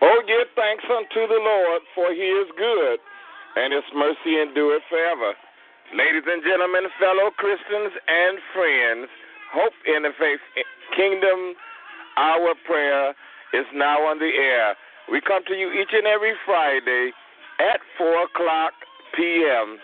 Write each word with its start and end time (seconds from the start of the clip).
Oh, 0.00 0.24
give 0.24 0.48
thanks 0.56 0.84
unto 0.88 1.28
the 1.28 1.40
Lord, 1.40 1.82
for 1.94 2.08
he 2.12 2.24
is 2.24 2.48
good, 2.56 2.98
and 3.56 3.72
his 3.72 3.84
mercy 3.92 4.40
endureth 4.40 4.82
forever. 4.88 5.36
Ladies 5.92 6.24
and 6.24 6.40
gentlemen, 6.40 6.88
fellow 6.96 7.28
Christians 7.36 7.92
and 8.08 8.40
friends, 8.56 9.12
Hope 9.52 9.76
Interfaith 9.84 10.40
eh, 10.56 10.64
Kingdom, 10.96 11.52
our 12.16 12.54
prayer 12.64 13.12
is 13.52 13.66
now 13.74 14.00
on 14.08 14.18
the 14.18 14.32
air. 14.32 14.72
We 15.12 15.20
come 15.20 15.44
to 15.48 15.54
you 15.54 15.68
each 15.74 15.92
and 15.92 16.06
every 16.06 16.32
Friday 16.46 17.12
at 17.58 17.80
4 17.98 18.24
o'clock 18.24 18.72
p.m. 19.12 19.76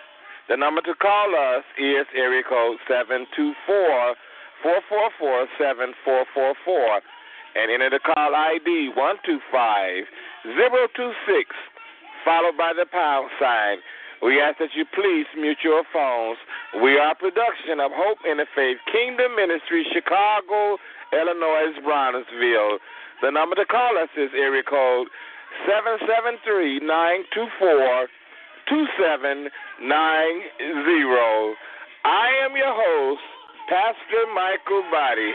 The 0.48 0.56
number 0.56 0.80
to 0.82 0.94
call 0.94 1.34
us 1.34 1.64
is 1.76 2.06
area 2.14 2.42
code 2.48 2.78
724 2.88 4.14
444 4.62 5.50
7444 5.58 7.02
and 7.56 7.72
enter 7.72 7.88
the 7.88 8.04
call 8.04 8.36
ID 8.36 8.92
125026, 8.92 11.56
followed 12.24 12.56
by 12.60 12.72
the 12.76 12.84
pound 12.92 13.30
sign. 13.40 13.80
We 14.20 14.40
ask 14.40 14.58
that 14.60 14.76
you 14.76 14.84
please 14.92 15.24
mute 15.36 15.64
your 15.64 15.84
phones. 15.92 16.38
We 16.82 16.98
are 17.00 17.12
a 17.12 17.14
production 17.14 17.80
of 17.80 17.92
Hope 17.92 18.18
Interfaith 18.28 18.76
Kingdom 18.92 19.34
Ministry, 19.36 19.86
Chicago, 19.92 20.78
Illinois, 21.12 21.72
Bronzeville. 21.80 22.78
The 23.22 23.30
number 23.30 23.54
to 23.56 23.64
call 23.64 23.96
us 23.96 24.10
is 24.16 24.28
area 24.36 24.62
code 24.62 25.08
773 25.64 26.80
924 26.80 28.08
2790. 28.68 29.50
I 32.04 32.28
am 32.44 32.54
your 32.56 32.74
host, 32.76 33.22
Pastor 33.68 34.26
Mikal 34.36 34.90
Boddie. 34.90 35.34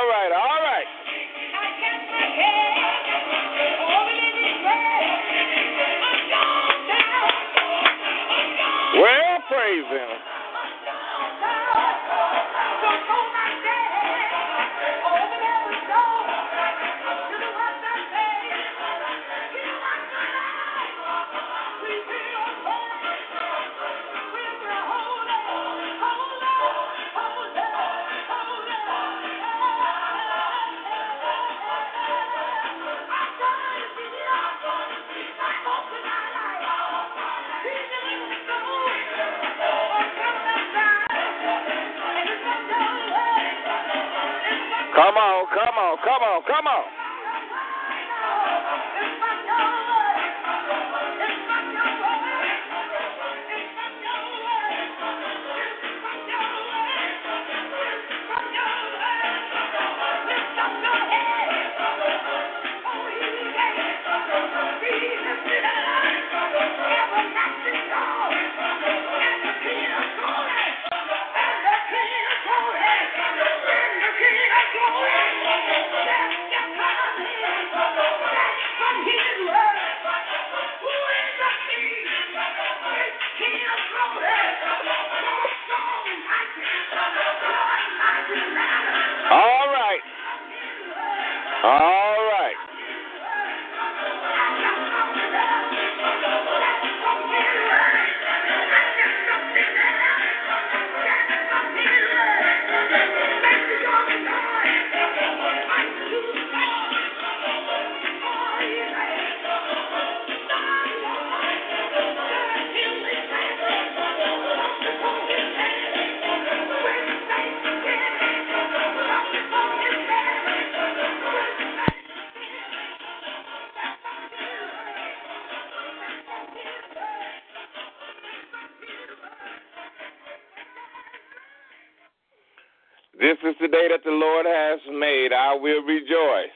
that 133.91 134.05
the 134.05 134.11
Lord 134.11 134.45
has 134.45 134.79
made. 134.89 135.33
I 135.33 135.53
will 135.53 135.83
rejoice 135.83 136.55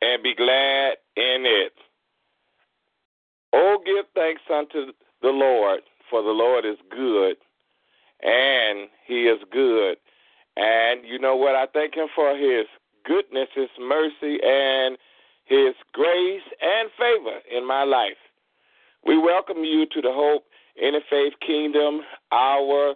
and 0.00 0.22
be 0.22 0.32
glad 0.32 0.94
in 1.16 1.42
it. 1.42 1.72
Oh, 3.52 3.78
give 3.84 4.04
thanks 4.14 4.42
unto 4.52 4.92
the 5.22 5.30
Lord, 5.30 5.80
for 6.08 6.22
the 6.22 6.30
Lord 6.30 6.64
is 6.64 6.76
good, 6.88 7.36
and 8.22 8.88
He 9.06 9.24
is 9.24 9.40
good. 9.50 9.96
And 10.56 11.00
you 11.04 11.18
know 11.18 11.34
what? 11.34 11.56
I 11.56 11.66
thank 11.74 11.96
Him 11.96 12.06
for 12.14 12.36
His 12.36 12.66
goodness, 13.04 13.48
His 13.54 13.70
mercy, 13.80 14.38
and 14.44 14.96
His 15.46 15.74
grace 15.92 16.46
and 16.62 16.90
favor 16.96 17.38
in 17.50 17.66
my 17.66 17.82
life. 17.82 18.22
We 19.04 19.18
welcome 19.18 19.64
you 19.64 19.86
to 19.86 20.00
the 20.00 20.12
Hope 20.12 20.44
Interfaith 20.80 21.32
Kingdom 21.44 22.02
Hour 22.30 22.94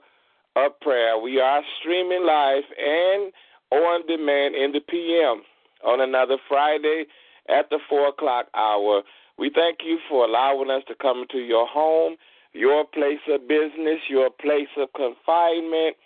of 0.57 0.79
Prayer. 0.81 1.19
We 1.19 1.41
are 1.41 1.63
streaming 1.81 2.25
live 2.27 2.65
and 2.79 3.33
on 3.71 4.07
demand 4.07 4.55
in 4.55 4.73
the 4.73 4.81
PM 4.81 5.43
on 5.85 6.01
another 6.01 6.37
Friday 6.49 7.05
at 7.49 7.71
the 7.71 7.79
4 7.89 8.09
o'clock 8.09 8.47
hour. 8.55 9.03
We 9.39 9.51
thank 9.55 9.79
you 9.85 9.99
for 10.09 10.25
allowing 10.25 10.71
us 10.71 10.83
to 10.89 10.95
come 11.01 11.23
into 11.23 11.39
your 11.39 11.67
home, 11.67 12.17
your 12.53 12.85
place 12.85 13.21
of 13.29 13.49
business, 13.49 14.01
your 14.09 14.31
place 14.31 14.69
of 14.77 14.89
confinement, 14.95 15.97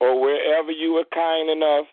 or 0.00 0.20
wherever 0.20 0.70
you 0.70 0.92
were 0.92 1.06
kind 1.14 1.50
enough 1.50 1.86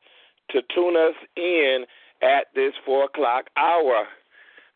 to 0.50 0.62
tune 0.74 0.98
us 0.98 1.15
in 1.38 1.86
at 2.21 2.48
this 2.56 2.74
4 2.86 3.06
o'clock 3.06 3.45
hour. 3.57 4.06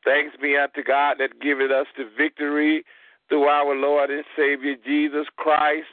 Thanks 0.03 0.35
be 0.39 0.55
unto 0.55 0.83
God 0.83 1.17
that 1.19 1.41
giveth 1.41 1.71
us 1.71 1.87
the 1.97 2.07
victory 2.15 2.85
through 3.27 3.45
our 3.45 3.75
Lord 3.75 4.11
and 4.11 4.23
Savior 4.37 4.75
Jesus 4.85 5.25
Christ. 5.35 5.87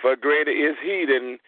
For 0.00 0.16
greater 0.16 0.50
is 0.50 0.76
He 0.82 1.06
than 1.06 1.38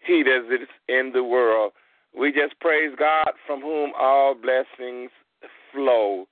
He 0.00 0.22
that 0.22 0.46
is 0.52 0.68
in 0.88 1.12
the 1.12 1.24
world. 1.24 1.72
We 2.18 2.32
just 2.32 2.58
praise 2.60 2.94
God 2.98 3.30
from 3.46 3.60
whom 3.60 3.92
all 3.98 4.34
blessings 4.34 5.10
flow. 5.72 6.26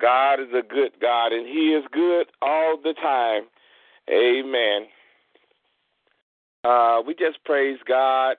God 0.00 0.40
is 0.40 0.48
a 0.54 0.62
good 0.62 0.92
God, 1.00 1.32
and 1.32 1.46
He 1.46 1.74
is 1.74 1.84
good 1.92 2.26
all 2.40 2.78
the 2.82 2.94
time. 2.94 3.42
Amen. 4.10 4.86
Uh, 6.64 7.02
we 7.06 7.14
just 7.14 7.42
praise 7.44 7.78
God. 7.86 8.36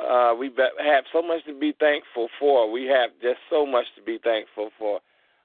Uh, 0.00 0.34
we 0.38 0.50
have 0.56 1.04
so 1.12 1.22
much 1.22 1.44
to 1.46 1.58
be 1.58 1.74
thankful 1.78 2.28
for. 2.38 2.70
We 2.70 2.84
have 2.86 3.10
just 3.20 3.38
so 3.50 3.66
much 3.66 3.86
to 3.96 4.02
be 4.02 4.18
thankful 4.22 4.70
for. 4.78 5.00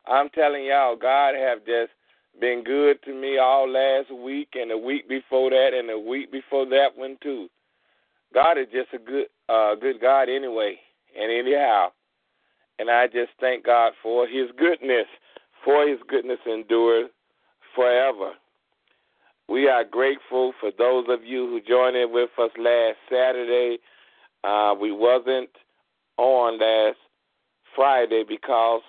I'm 0.08 0.30
telling 0.30 0.66
y'all, 0.66 0.96
God 0.96 1.36
have 1.36 1.60
just 1.66 1.92
been 2.40 2.64
good 2.64 3.02
to 3.04 3.14
me 3.14 3.38
all 3.38 3.70
last 3.70 4.14
week 4.14 4.50
and 4.54 4.72
the 4.72 4.78
week 4.78 5.10
before 5.10 5.50
that 5.50 5.70
and 5.74 5.90
the 5.90 6.00
week 6.00 6.32
before 6.32 6.66
that 6.66 6.90
one 6.96 7.18
too. 7.22 7.48
God 8.34 8.58
is 8.58 8.68
just 8.72 8.94
a 8.94 8.98
good 8.98 9.28
uh 9.50 9.76
good 9.76 10.00
God 10.02 10.30
anyway 10.30 10.78
and 11.20 11.32
anyhow. 11.32 11.88
And 12.80 12.90
I 12.90 13.08
just 13.08 13.32
thank 13.40 13.66
God 13.66 13.94
for 14.04 14.28
his 14.28 14.50
goodness, 14.58 15.08
for 15.64 15.88
his 15.88 16.00
goodness 16.08 16.40
endures 16.46 17.10
forever. 17.76 18.34
We 19.50 19.68
are 19.68 19.84
grateful 19.84 20.54
for 20.60 20.72
those 20.78 21.06
of 21.10 21.24
you 21.24 21.48
who 21.48 21.62
joined 21.62 21.96
in 21.96 22.12
with 22.12 22.30
us 22.38 22.52
last 22.58 22.98
Saturday. 23.10 23.78
Uh, 24.44 24.76
we 24.80 24.92
wasn't 24.92 25.50
on 26.18 26.60
last 26.60 26.98
Friday 27.76 28.24
because 28.28 28.82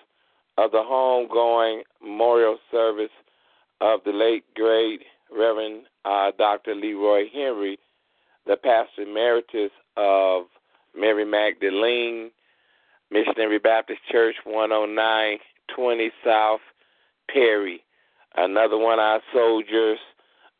of 0.58 0.72
the 0.72 0.78
homegoing 0.78 1.82
memorial 2.02 2.58
service 2.70 3.10
of 3.80 4.00
the 4.04 4.12
late 4.12 4.44
great 4.54 5.02
Reverend 5.30 5.84
uh, 6.04 6.32
Dr. 6.36 6.74
Leroy 6.74 7.24
Henry, 7.32 7.78
the 8.46 8.56
pastor 8.56 9.02
emeritus 9.02 9.70
of 9.96 10.44
Mary 10.96 11.24
Magdalene 11.24 12.30
Missionary 13.10 13.58
Baptist 13.58 14.00
Church, 14.10 14.36
10920 14.44 16.10
South 16.24 16.60
Perry. 17.32 17.82
Another 18.36 18.76
one 18.76 18.98
of 18.98 19.04
our 19.04 19.20
soldiers 19.32 19.98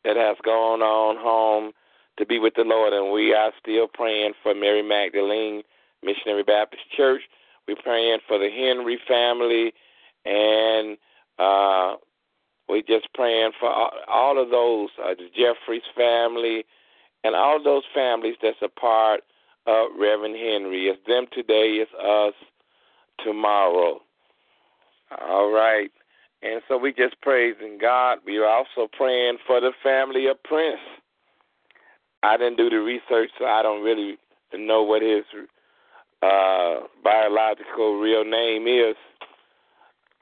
that 0.05 0.17
has 0.17 0.37
gone 0.45 0.81
on 0.81 1.17
home 1.17 1.73
to 2.19 2.27
be 2.27 2.39
with 2.39 2.55
the 2.57 2.65
Lord, 2.65 2.93
and 2.93 3.13
we 3.13 3.35
are 3.35 3.53
still 3.61 3.87
praying 3.87 4.33
for 4.43 4.55
Mary 4.55 4.83
Magdalene 4.83 5.63
Missionary 6.03 6.43
Baptist 6.43 6.83
Church. 6.97 7.23
We're 7.67 7.77
praying 7.77 8.19
for 8.27 8.39
the 8.39 8.49
Henry 8.51 8.99
family, 9.07 9.73
and 10.25 10.97
uh, 11.39 11.97
we're 12.69 12.83
just 12.83 13.13
praying 13.15 13.53
for 13.59 13.71
all, 14.09 14.41
of 14.41 14.51
those, 14.51 14.91
uh, 15.03 15.15
the 15.15 15.29
family, 15.97 16.65
and 17.25 17.35
all 17.35 17.63
those 17.63 17.85
families 17.95 18.37
that's 18.43 18.63
a 18.63 18.69
part 18.69 19.23
of 19.67 19.89
Reverend 19.99 20.37
Henry. 20.37 20.87
It's 20.87 21.01
them 21.07 21.27
today, 21.33 21.83
it's 21.83 21.93
us 21.95 22.35
tomorrow. 23.25 24.01
All 25.21 25.51
right. 25.51 25.91
And 26.43 26.63
so 26.69 26.79
we 26.79 26.93
just 26.93 27.21
praising 27.21 27.79
God. 27.81 28.19
We 28.25 28.39
are 28.39 28.47
also 28.47 28.89
praying 28.97 29.39
for 29.47 29.61
the 29.61 29.73
family 29.83 30.27
of 30.29 30.43
Prince. 30.45 30.81
I 32.23 32.37
didn't 32.37 32.57
do 32.57 32.71
the 32.71 32.81
research, 32.81 33.31
so 33.39 33.47
I 33.47 33.63
don't 33.63 33.83
really 33.83 34.19
know 34.57 34.83
what 34.83 35.03
his 35.03 35.25
uh, 36.23 36.81
biological 37.03 37.99
real 37.99 38.25
name 38.25 38.67
is 38.67 38.97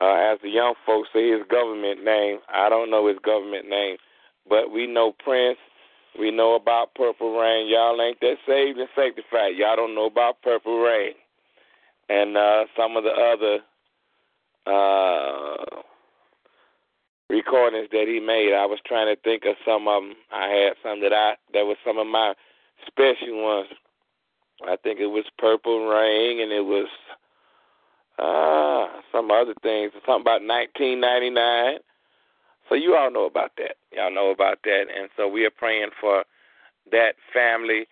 uh, 0.00 0.14
as 0.14 0.38
the 0.42 0.50
young 0.50 0.74
folks 0.84 1.08
say 1.12 1.30
his 1.30 1.42
government 1.50 2.04
name. 2.04 2.38
I 2.52 2.68
don't 2.68 2.90
know 2.90 3.08
his 3.08 3.18
government 3.24 3.68
name, 3.68 3.96
but 4.48 4.70
we 4.70 4.86
know 4.86 5.12
Prince. 5.24 5.58
We 6.18 6.30
know 6.30 6.54
about 6.54 6.94
Purple 6.94 7.38
Rain. 7.38 7.68
Y'all 7.68 8.00
ain't 8.00 8.20
that 8.20 8.36
saved 8.46 8.78
and 8.78 8.88
sanctified. 8.96 9.56
Y'all 9.56 9.76
don't 9.76 9.94
know 9.94 10.06
about 10.06 10.40
Purple 10.42 10.80
Rain. 10.80 11.12
And 12.08 12.36
uh, 12.36 12.64
some 12.76 12.96
of 12.96 13.04
the 13.04 13.10
other 13.10 13.58
uh, 14.66 15.80
recordings 17.28 17.88
that 17.92 18.06
he 18.06 18.20
made, 18.20 18.54
I 18.54 18.64
was 18.66 18.78
trying 18.86 19.14
to 19.14 19.20
think 19.22 19.44
of 19.44 19.56
some 19.66 19.88
of 19.88 20.02
them. 20.02 20.14
I 20.32 20.48
had 20.48 20.72
some 20.82 21.00
that 21.02 21.12
I 21.12 21.34
that 21.52 21.66
was 21.66 21.76
some 21.84 21.98
of 21.98 22.06
my 22.06 22.34
special 22.86 23.42
ones. 23.42 23.68
I 24.66 24.76
think 24.76 25.00
it 25.00 25.06
was 25.06 25.24
Purple 25.38 25.88
Rain, 25.88 26.40
and 26.40 26.52
it 26.52 26.64
was 26.64 26.88
uh, 28.18 28.86
some 29.12 29.30
other 29.30 29.54
things, 29.62 29.92
something 30.06 30.22
about 30.22 30.42
1999. 30.42 31.78
So 32.68 32.74
you 32.74 32.96
all 32.96 33.10
know 33.10 33.26
about 33.26 33.52
that. 33.58 33.76
Y'all 33.92 34.12
know 34.12 34.30
about 34.30 34.58
that, 34.64 34.84
and 34.94 35.08
so 35.16 35.28
we 35.28 35.44
are 35.44 35.50
praying 35.50 35.90
for 36.00 36.24
that 36.90 37.14
family. 37.32 37.86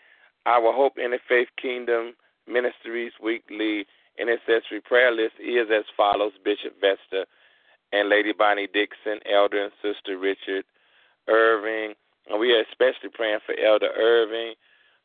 Our 0.47 0.73
Hope 0.73 0.99
in 0.99 1.13
the 1.13 1.19
Faith 1.29 1.49
Kingdom 1.61 2.15
Ministries 2.47 3.13
weekly 3.23 3.87
intercessory 4.19 4.81
prayer 4.85 5.13
list 5.13 5.35
is 5.41 5.69
as 5.75 5.85
follows: 5.97 6.33
Bishop 6.45 6.75
Vesta 6.81 7.25
and 7.93 8.09
Lady 8.09 8.33
Bonnie 8.37 8.69
Dixon, 8.73 9.21
Elder 9.33 9.65
and 9.65 9.73
Sister 9.81 10.19
Richard 10.19 10.65
Irving. 11.29 11.95
And 12.29 12.41
we 12.41 12.53
are 12.53 12.63
especially 12.63 13.11
praying 13.13 13.41
for 13.47 13.55
Elder 13.59 13.91
Irving, 13.97 14.55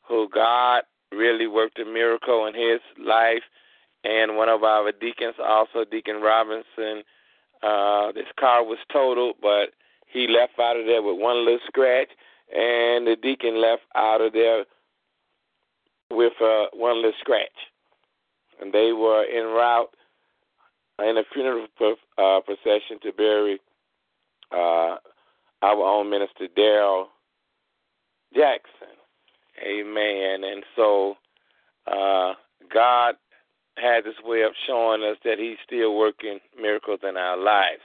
who 0.07 0.27
God 0.33 0.83
really 1.11 1.47
worked 1.47 1.79
a 1.79 1.85
miracle 1.85 2.47
in 2.47 2.55
his 2.55 2.79
life 2.97 3.43
and 4.03 4.37
one 4.37 4.49
of 4.49 4.63
our 4.63 4.91
deacons, 4.91 5.35
also 5.43 5.85
Deacon 5.89 6.21
Robinson. 6.21 7.03
Uh, 7.61 8.11
this 8.13 8.27
car 8.39 8.63
was 8.63 8.77
totaled, 8.91 9.35
but 9.41 9.71
he 10.07 10.27
left 10.27 10.53
out 10.59 10.77
of 10.77 10.85
there 10.85 11.01
with 11.01 11.19
one 11.19 11.43
little 11.45 11.59
scratch, 11.67 12.09
and 12.55 13.05
the 13.05 13.17
deacon 13.21 13.61
left 13.61 13.83
out 13.95 14.21
of 14.21 14.33
there 14.33 14.65
with 16.11 16.33
uh, 16.41 16.65
one 16.73 16.97
little 16.97 17.13
scratch. 17.19 17.47
And 18.61 18.73
they 18.73 18.91
were 18.91 19.25
en 19.25 19.45
route 19.45 19.93
in 20.99 21.17
a 21.17 21.23
funeral 21.33 21.67
uh, 22.17 22.39
procession 22.41 22.99
to 23.03 23.11
bury 23.13 23.59
uh, 24.51 24.95
our 25.61 25.83
own 25.83 26.09
minister 26.09 26.47
Daryl 26.57 27.05
Jackson. 28.33 28.95
Amen. 29.65 30.43
And 30.43 30.63
so 30.75 31.15
uh, 31.87 32.33
God 32.73 33.15
has 33.81 34.03
this 34.03 34.19
way 34.23 34.43
of 34.43 34.51
showing 34.67 35.03
us 35.03 35.17
that 35.23 35.39
He's 35.39 35.57
still 35.65 35.95
working 35.95 36.39
miracles 36.59 36.99
in 37.07 37.17
our 37.17 37.37
lives. 37.37 37.81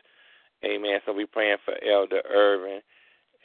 Amen. 0.65 1.01
So 1.05 1.13
we're 1.13 1.27
praying 1.27 1.59
for 1.65 1.75
Elder 1.85 2.23
Irving. 2.29 2.81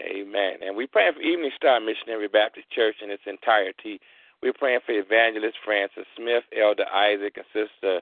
Amen. 0.02 0.64
And 0.66 0.78
we're 0.78 0.88
praying 0.88 1.14
for 1.14 1.22
Evening 1.22 1.52
Star 1.56 1.80
Missionary 1.80 2.28
Baptist 2.28 2.70
Church 2.72 2.96
in 3.04 3.10
its 3.12 3.24
entirety. 3.26 4.00
We're 4.42 4.54
praying 4.54 4.80
for 4.86 4.94
Evangelist 4.94 5.58
Francis 5.66 6.06
Smith, 6.16 6.44
Elder 6.56 6.86
Isaac, 6.88 7.36
and 7.36 7.46
Sister 7.52 8.00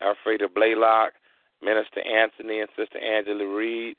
Alfreda 0.00 0.52
Blaylock, 0.52 1.12
Minister 1.60 2.00
Anthony, 2.06 2.60
and 2.60 2.68
Sister 2.76 2.98
Angela 2.98 3.46
Reed. 3.46 3.96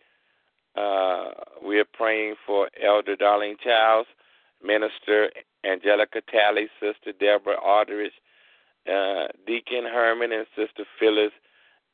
Uh, 0.76 1.32
we 1.66 1.80
are 1.80 1.86
praying 1.94 2.36
for 2.46 2.70
Elder 2.82 3.16
Darlene 3.16 3.60
Childs, 3.60 4.08
Minister 4.64 5.30
Angelica 5.66 6.22
Talley, 6.32 6.68
Sister 6.80 7.12
Deborah 7.20 7.60
Aldrich, 7.62 8.14
uh, 8.92 9.28
Deacon 9.46 9.86
Herman 9.86 10.32
and 10.32 10.46
Sister 10.56 10.86
Phyllis 11.00 11.32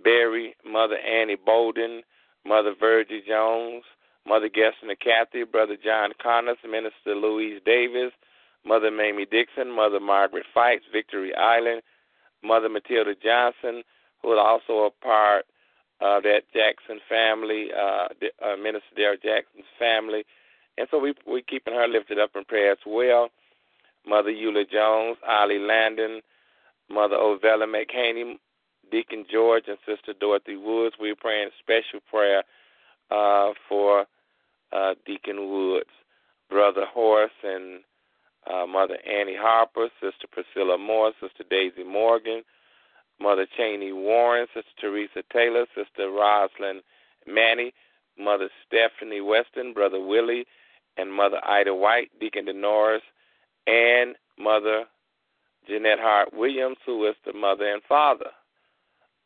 Berry, 0.03 0.55
Mother 0.65 0.97
Annie 0.97 1.35
Bolden, 1.35 2.03
Mother 2.45 2.73
Virgie 2.79 3.23
Jones, 3.27 3.83
Mother 4.25 4.49
Gessner 4.49 4.95
Cathy, 4.99 5.43
Brother 5.43 5.77
John 5.83 6.11
Connors, 6.21 6.57
Minister 6.63 7.15
Louise 7.15 7.61
Davis, 7.65 8.11
Mother 8.65 8.91
Mamie 8.91 9.25
Dixon, 9.25 9.71
Mother 9.71 9.99
Margaret 9.99 10.45
Fights, 10.53 10.85
Victory 10.91 11.33
Island, 11.35 11.81
Mother 12.43 12.69
Matilda 12.69 13.15
Johnson, 13.15 13.83
who 14.21 14.33
is 14.33 14.39
also 14.41 14.85
a 14.85 15.05
part 15.05 15.45
of 16.01 16.23
that 16.23 16.43
Jackson 16.53 16.99
family, 17.09 17.69
uh, 17.73 18.07
uh, 18.45 18.55
Minister 18.55 18.95
Dale 18.95 19.15
Jackson's 19.21 19.65
family. 19.77 20.23
And 20.77 20.87
so 20.91 20.99
we, 20.99 21.13
we're 21.27 21.41
keeping 21.41 21.73
her 21.73 21.87
lifted 21.87 22.19
up 22.19 22.31
in 22.35 22.45
prayer 22.45 22.71
as 22.71 22.77
well. 22.85 23.29
Mother 24.07 24.31
Eula 24.31 24.69
Jones, 24.69 25.17
Ollie 25.27 25.59
Landon, 25.59 26.21
Mother 26.89 27.15
Ovella 27.15 27.65
McHaney, 27.65 28.37
Deacon 28.91 29.25
George 29.31 29.65
and 29.67 29.77
Sister 29.85 30.13
Dorothy 30.19 30.57
Woods. 30.57 30.95
We're 30.99 31.15
praying 31.15 31.49
special 31.59 31.99
prayer 32.09 32.43
uh, 33.11 33.53
for 33.67 34.05
uh, 34.71 34.95
Deacon 35.05 35.49
Woods, 35.49 35.89
Brother 36.49 36.85
Horace 36.91 37.31
and 37.43 37.81
uh, 38.51 38.65
Mother 38.65 38.97
Annie 39.07 39.37
Harper, 39.39 39.89
Sister 40.01 40.27
Priscilla 40.31 40.77
Moore, 40.77 41.11
Sister 41.21 41.43
Daisy 41.49 41.83
Morgan, 41.83 42.43
Mother 43.19 43.45
Cheney 43.57 43.91
Warren, 43.91 44.47
Sister 44.53 44.71
Teresa 44.79 45.23
Taylor, 45.31 45.65
Sister 45.75 46.09
Roslyn 46.09 46.81
Manny, 47.27 47.73
Mother 48.17 48.49
Stephanie 48.65 49.21
Weston, 49.21 49.73
Brother 49.73 49.99
Willie, 49.99 50.45
and 50.97 51.13
Mother 51.13 51.39
Ida 51.45 51.73
White, 51.73 52.09
Deacon 52.19 52.45
Denoris, 52.45 53.01
and 53.67 54.15
Mother 54.37 54.85
Jeanette 55.69 55.99
Hart 55.99 56.33
Williams, 56.33 56.77
who 56.85 57.07
is 57.07 57.15
the 57.25 57.33
mother 57.33 57.71
and 57.71 57.83
father 57.87 58.31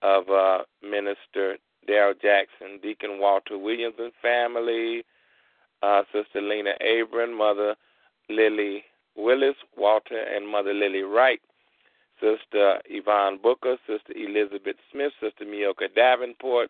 of 0.01 0.29
uh, 0.29 0.59
Minister 0.81 1.57
Daryl 1.89 2.13
Jackson, 2.21 2.79
Deacon 2.81 3.19
Walter 3.19 3.57
Williams 3.57 3.95
and 3.97 4.11
family, 4.21 5.05
uh, 5.81 6.03
Sister 6.11 6.41
Lena 6.41 6.73
Abram, 6.81 7.37
Mother 7.37 7.75
Lily 8.29 8.83
Willis, 9.15 9.55
Walter 9.77 10.19
and 10.19 10.47
Mother 10.47 10.73
Lily 10.73 11.03
Wright, 11.03 11.39
Sister 12.19 12.79
Yvonne 12.85 13.39
Booker, 13.41 13.77
Sister 13.87 14.13
Elizabeth 14.15 14.77
Smith, 14.91 15.13
Sister 15.21 15.45
Mioka 15.45 15.93
Davenport, 15.95 16.69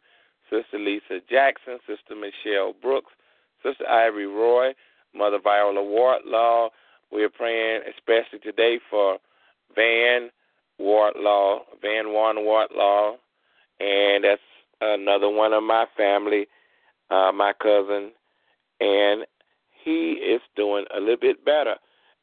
Sister 0.50 0.77
Lisa 0.77 1.20
Jackson, 1.30 1.80
Sister 1.88 2.15
Michelle 2.15 2.74
Brooks, 2.80 3.12
Sister 3.63 3.88
Ivory 3.89 4.27
Roy, 4.27 4.74
Mother 5.15 5.39
Viola 5.44 5.84
Wardlaw. 5.84 6.70
We 7.12 7.24
are 7.24 7.30
praying 7.30 7.82
especially 7.98 8.39
today 8.39 8.80
for 8.89 9.18
Van 9.75 10.30
Wardlaw, 10.80 11.60
Van 11.82 12.12
Warren 12.12 12.44
Wardlaw, 12.46 13.15
and 13.80 14.24
that's 14.24 14.42
another 14.82 15.30
one 15.30 15.53
of 15.53 15.63
my 15.63 15.86
family, 15.96 16.48
uh, 17.10 17.32
my 17.34 17.53
cousin, 17.62 18.12
and 18.80 19.25
he 19.84 20.13
is 20.13 20.42
doing 20.56 20.86
a 20.96 21.00
little 21.00 21.18
bit 21.18 21.44
better. 21.46 21.75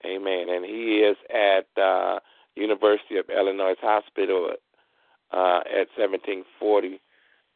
Amen. 0.04 0.48
And 0.48 0.64
he 0.64 1.00
is 1.00 1.16
at 1.28 1.82
uh, 1.82 2.20
University 2.54 3.18
of 3.18 3.26
Illinois 3.28 3.74
Hospital 3.80 4.50
uh, 5.32 5.60
at 5.70 5.88
1740 5.96 7.00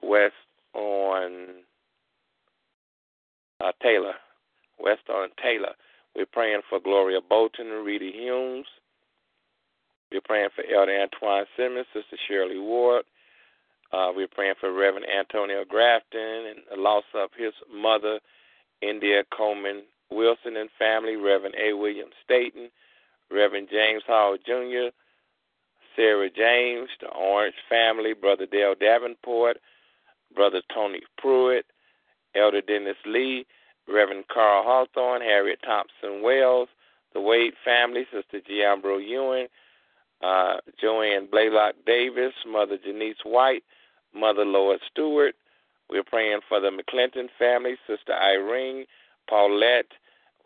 West 0.03 0.35
on 0.75 1.47
uh, 3.65 3.73
Taylor, 3.83 4.15
West 4.79 5.09
on 5.09 5.29
Taylor. 5.43 5.75
We're 6.15 6.27
praying 6.27 6.61
for 6.69 6.81
Gloria 6.81 7.21
Bolton 7.27 7.71
and 7.71 7.85
Rita 7.85 8.11
Humes. 8.15 8.67
We're 10.15 10.21
praying 10.21 10.51
for 10.55 10.63
Elder 10.73 11.01
Antoine 11.01 11.45
Simmons, 11.57 11.87
Sister 11.93 12.17
Shirley 12.29 12.61
Ward. 12.61 13.03
Uh, 13.93 14.13
we're 14.15 14.29
praying 14.29 14.55
for 14.61 14.73
Reverend 14.73 15.07
Antonio 15.11 15.65
Grafton 15.69 16.47
and 16.47 16.61
the 16.71 16.81
loss 16.81 17.03
of 17.15 17.31
his 17.37 17.53
mother, 17.69 18.21
India 18.81 19.25
Coleman 19.37 19.83
Wilson 20.13 20.57
and 20.57 20.71
family, 20.79 21.17
Reverend 21.17 21.57
A. 21.61 21.73
William 21.73 22.11
Staten, 22.25 22.71
Reverend 23.29 23.67
James 23.73 24.05
Hall 24.07 24.37
Jr., 24.47 24.95
Sarah 25.97 26.31
James, 26.31 26.91
the 27.01 27.09
Orange 27.09 27.57
family, 27.69 28.15
Brother 28.15 28.47
Dale 28.47 28.77
Davenport, 28.79 29.57
Brother 30.33 30.63
Tony 30.73 31.01
Pruitt, 31.19 31.67
Elder 32.37 32.61
Dennis 32.61 33.03
Lee, 33.05 33.47
Reverend 33.89 34.27
Carl 34.33 34.63
Hawthorne, 34.63 35.23
Harriet 35.23 35.59
Thompson 35.65 36.23
Wells, 36.23 36.69
the 37.15 37.21
Wade 37.21 37.55
family, 37.65 38.07
Sister 38.13 38.41
Giambro 38.49 39.05
Ewing, 39.05 39.49
uh, 40.23 40.57
Joanne 40.81 41.29
Blaylock 41.31 41.75
Davis, 41.87 42.33
Mother 42.47 42.79
Janice 42.83 43.19
White, 43.25 43.65
Mother 44.15 44.45
Lois 44.45 44.81
Stewart. 44.91 45.35
We're 45.91 46.05
praying 46.05 46.41
for 46.49 46.61
the 46.61 46.71
McClinton 46.71 47.29
family, 47.39 47.77
Sister 47.87 48.15
Irene, 48.15 48.87
Paulette. 49.29 49.93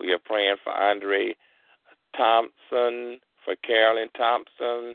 We 0.01 0.13
are 0.13 0.19
praying 0.19 0.57
for 0.65 0.73
Andre 0.73 1.35
Thompson, 2.17 3.21
for 3.45 3.55
Carolyn 3.65 4.09
Thompson, 4.17 4.95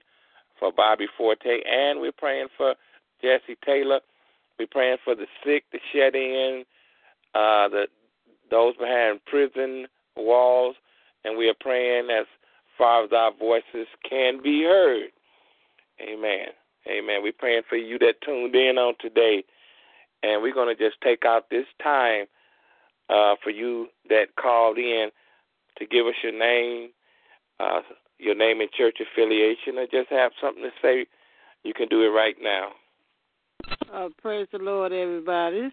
for 0.59 0.71
Bobby 0.71 1.07
Forte, 1.17 1.61
and 1.69 1.99
we're 1.99 2.11
praying 2.11 2.47
for 2.57 2.75
Jesse 3.21 3.57
Taylor. 3.65 4.01
We're 4.59 4.67
praying 4.67 4.97
for 5.03 5.15
the 5.15 5.27
sick, 5.43 5.63
the 5.71 5.79
shed 5.91 6.15
in, 6.15 6.63
uh, 7.33 7.69
the 7.69 7.87
those 8.51 8.75
behind 8.77 9.25
prison 9.25 9.87
walls, 10.15 10.75
and 11.25 11.37
we 11.37 11.49
are 11.49 11.55
praying 11.59 12.09
as 12.11 12.25
far 12.77 13.03
as 13.03 13.11
our 13.11 13.31
voices 13.37 13.87
can 14.07 14.41
be 14.41 14.63
heard. 14.63 15.09
Amen. 16.01 16.47
Amen. 16.87 17.21
We're 17.23 17.33
praying 17.33 17.63
for 17.69 17.75
you 17.75 17.97
that 17.99 18.21
tuned 18.25 18.55
in 18.55 18.77
on 18.77 18.95
today, 18.99 19.43
and 20.21 20.41
we're 20.41 20.53
going 20.53 20.75
to 20.75 20.83
just 20.83 20.99
take 21.01 21.23
out 21.25 21.49
this 21.49 21.65
time 21.81 22.25
uh, 23.09 23.35
for 23.43 23.51
you 23.51 23.87
that 24.09 24.35
called 24.39 24.77
in 24.77 25.09
to 25.77 25.85
give 25.85 26.05
us 26.05 26.13
your 26.23 26.37
name, 26.37 26.89
uh, 27.59 27.81
your 28.19 28.35
name 28.35 28.61
and 28.61 28.71
church 28.71 28.97
affiliation, 28.99 29.77
or 29.77 29.85
just 29.85 30.09
have 30.09 30.31
something 30.41 30.63
to 30.63 30.71
say. 30.81 31.05
You 31.63 31.73
can 31.73 31.87
do 31.87 32.01
it 32.01 32.09
right 32.09 32.35
now. 32.41 32.71
Uh, 33.93 34.09
praise 34.21 34.47
the 34.51 34.57
Lord, 34.57 34.91
everybody. 34.91 35.71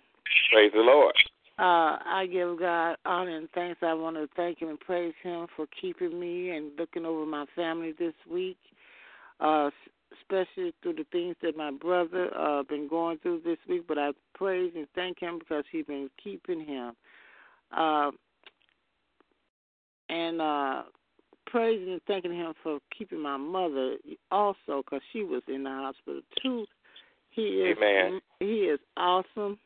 Praise 0.53 0.71
the 0.73 0.81
Lord. 0.81 1.15
Uh, 1.61 1.99
I 2.07 2.27
give 2.33 2.59
God 2.59 2.97
honor 3.05 3.37
and 3.37 3.49
thanks. 3.55 3.81
I 3.83 3.93
want 3.93 4.17
to 4.17 4.27
thank 4.35 4.61
Him 4.63 4.71
and 4.71 4.81
praise 4.81 5.13
Him 5.23 5.47
for 5.55 5.67
keeping 5.79 6.19
me 6.19 6.49
and 6.51 6.71
looking 6.79 7.05
over 7.05 7.27
my 7.27 7.45
family 7.55 7.93
this 7.99 8.15
week, 8.33 8.57
uh, 9.41 9.69
especially 10.23 10.73
through 10.83 10.95
the 10.95 11.05
things 11.13 11.37
that 11.43 11.59
my 11.59 11.71
brother 11.71 12.35
uh, 12.35 12.63
been 12.63 12.89
going 12.89 13.19
through 13.19 13.43
this 13.45 13.59
week. 13.69 13.85
But 13.87 13.99
I 13.99 14.13
praise 14.35 14.73
and 14.75 14.87
thank 14.95 15.21
Him 15.21 15.39
because 15.39 15.65
He's 15.71 15.85
been 15.85 16.09
keeping 16.25 16.65
him, 16.65 16.93
uh, 17.77 18.11
and 20.09 20.41
uh, 20.41 20.83
praising 21.47 21.93
and 21.93 22.01
thanking 22.07 22.33
Him 22.33 22.55
for 22.63 22.79
keeping 22.97 23.21
my 23.21 23.37
mother 23.37 23.97
also 24.31 24.83
because 24.83 25.03
she 25.13 25.25
was 25.25 25.43
in 25.47 25.65
the 25.65 25.71
hospital 25.71 26.23
too. 26.43 26.65
He 27.33 27.43
is 27.43 27.77
Amen. 27.77 28.23
He 28.39 28.61
is 28.61 28.81
awesome, 28.97 29.59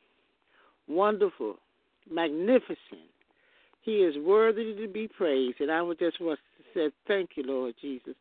wonderful 0.88 1.58
magnificent. 2.10 3.10
He 3.82 3.96
is 3.96 4.16
worthy 4.24 4.74
to 4.74 4.88
be 4.88 5.08
praised. 5.08 5.60
And 5.60 5.70
I 5.70 5.82
would 5.82 5.98
just 5.98 6.20
want 6.20 6.38
to 6.58 6.64
say 6.74 6.94
thank 7.06 7.30
you, 7.36 7.44
Lord 7.46 7.74
Jesus, 7.80 8.14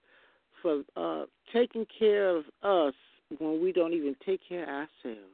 for 0.61 0.83
uh, 0.95 1.25
taking 1.53 1.85
care 1.97 2.29
of 2.35 2.43
us 2.63 2.93
when 3.39 3.61
we 3.61 3.71
don't 3.71 3.93
even 3.93 4.15
take 4.25 4.41
care 4.47 4.63
of 4.63 4.69
ourselves. 4.69 5.29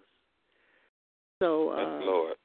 So, 1.39 1.69
uh, 1.69 2.05
Lord. 2.05 2.35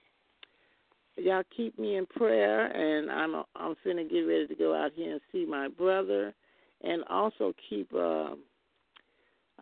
Y'all 1.16 1.44
keep 1.56 1.78
me 1.78 1.96
in 1.96 2.06
prayer, 2.06 2.66
and 2.66 3.08
I'm 3.08 3.44
I'm 3.54 3.76
finna 3.86 4.08
get 4.10 4.22
ready 4.22 4.48
to 4.48 4.54
go 4.56 4.74
out 4.74 4.90
here 4.96 5.12
and 5.12 5.20
see 5.30 5.46
my 5.46 5.68
brother, 5.68 6.34
and 6.82 7.04
also 7.08 7.52
keep 7.68 7.88
uh, 7.94 8.30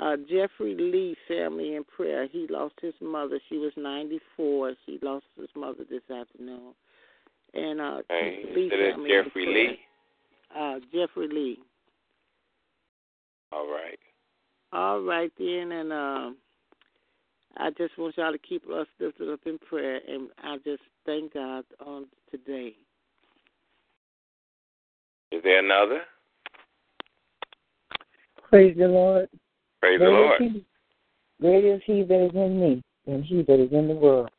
uh, 0.03 0.17
Jeffrey 0.29 0.75
Lee 0.75 1.17
family 1.29 1.77
in 1.77 1.85
prayer. 1.85 2.27
He 2.27 2.47
lost 2.51 2.75
his 2.81 2.95
mother. 3.01 3.39
She 3.49 3.59
was 3.59 3.73
94. 3.77 4.75
She 4.85 4.99
lost 5.03 5.25
his 5.39 5.49
mother 5.55 5.85
this 5.89 6.03
afternoon. 6.11 6.75
And 7.55 7.81
uh, 7.81 7.99
hey, 8.09 8.45
Lee 8.55 8.71
family 8.71 9.11
Jeffrey 9.11 9.47
Lee. 9.47 9.79
Uh, 10.59 10.79
Jeffrey 10.93 11.29
Lee. 11.29 11.59
All 13.53 13.71
right. 13.71 13.99
All 14.73 15.03
right 15.03 15.31
then, 15.39 15.71
and 15.73 15.93
uh, 15.93 16.31
I 17.59 17.71
just 17.77 17.99
want 17.99 18.17
y'all 18.17 18.33
to 18.33 18.39
keep 18.39 18.65
us 18.71 18.87
lifted 18.99 19.29
up 19.29 19.41
in 19.45 19.59
prayer, 19.59 20.01
and 20.09 20.31
I 20.43 20.57
just 20.65 20.83
thank 21.05 21.35
God 21.35 21.65
on 21.85 22.07
today. 22.31 22.75
Is 25.31 25.43
there 25.45 25.59
another? 25.59 26.01
Praise 28.49 28.75
the 28.79 28.89
Lord. 28.89 29.29
Praise 29.83 29.99
the 29.99 30.05
Lord. 30.05 30.41
He, 30.41 30.65
great 31.41 31.65
is 31.65 31.83
He 31.85 32.05
that 32.05 32.27
is 32.27 32.35
in 32.35 32.61
me 32.61 32.83
than 33.05 33.21
He 33.21 33.43
that 33.43 33.61
is 33.61 33.73
in 33.73 33.89
the 33.89 33.95
world. 33.95 34.31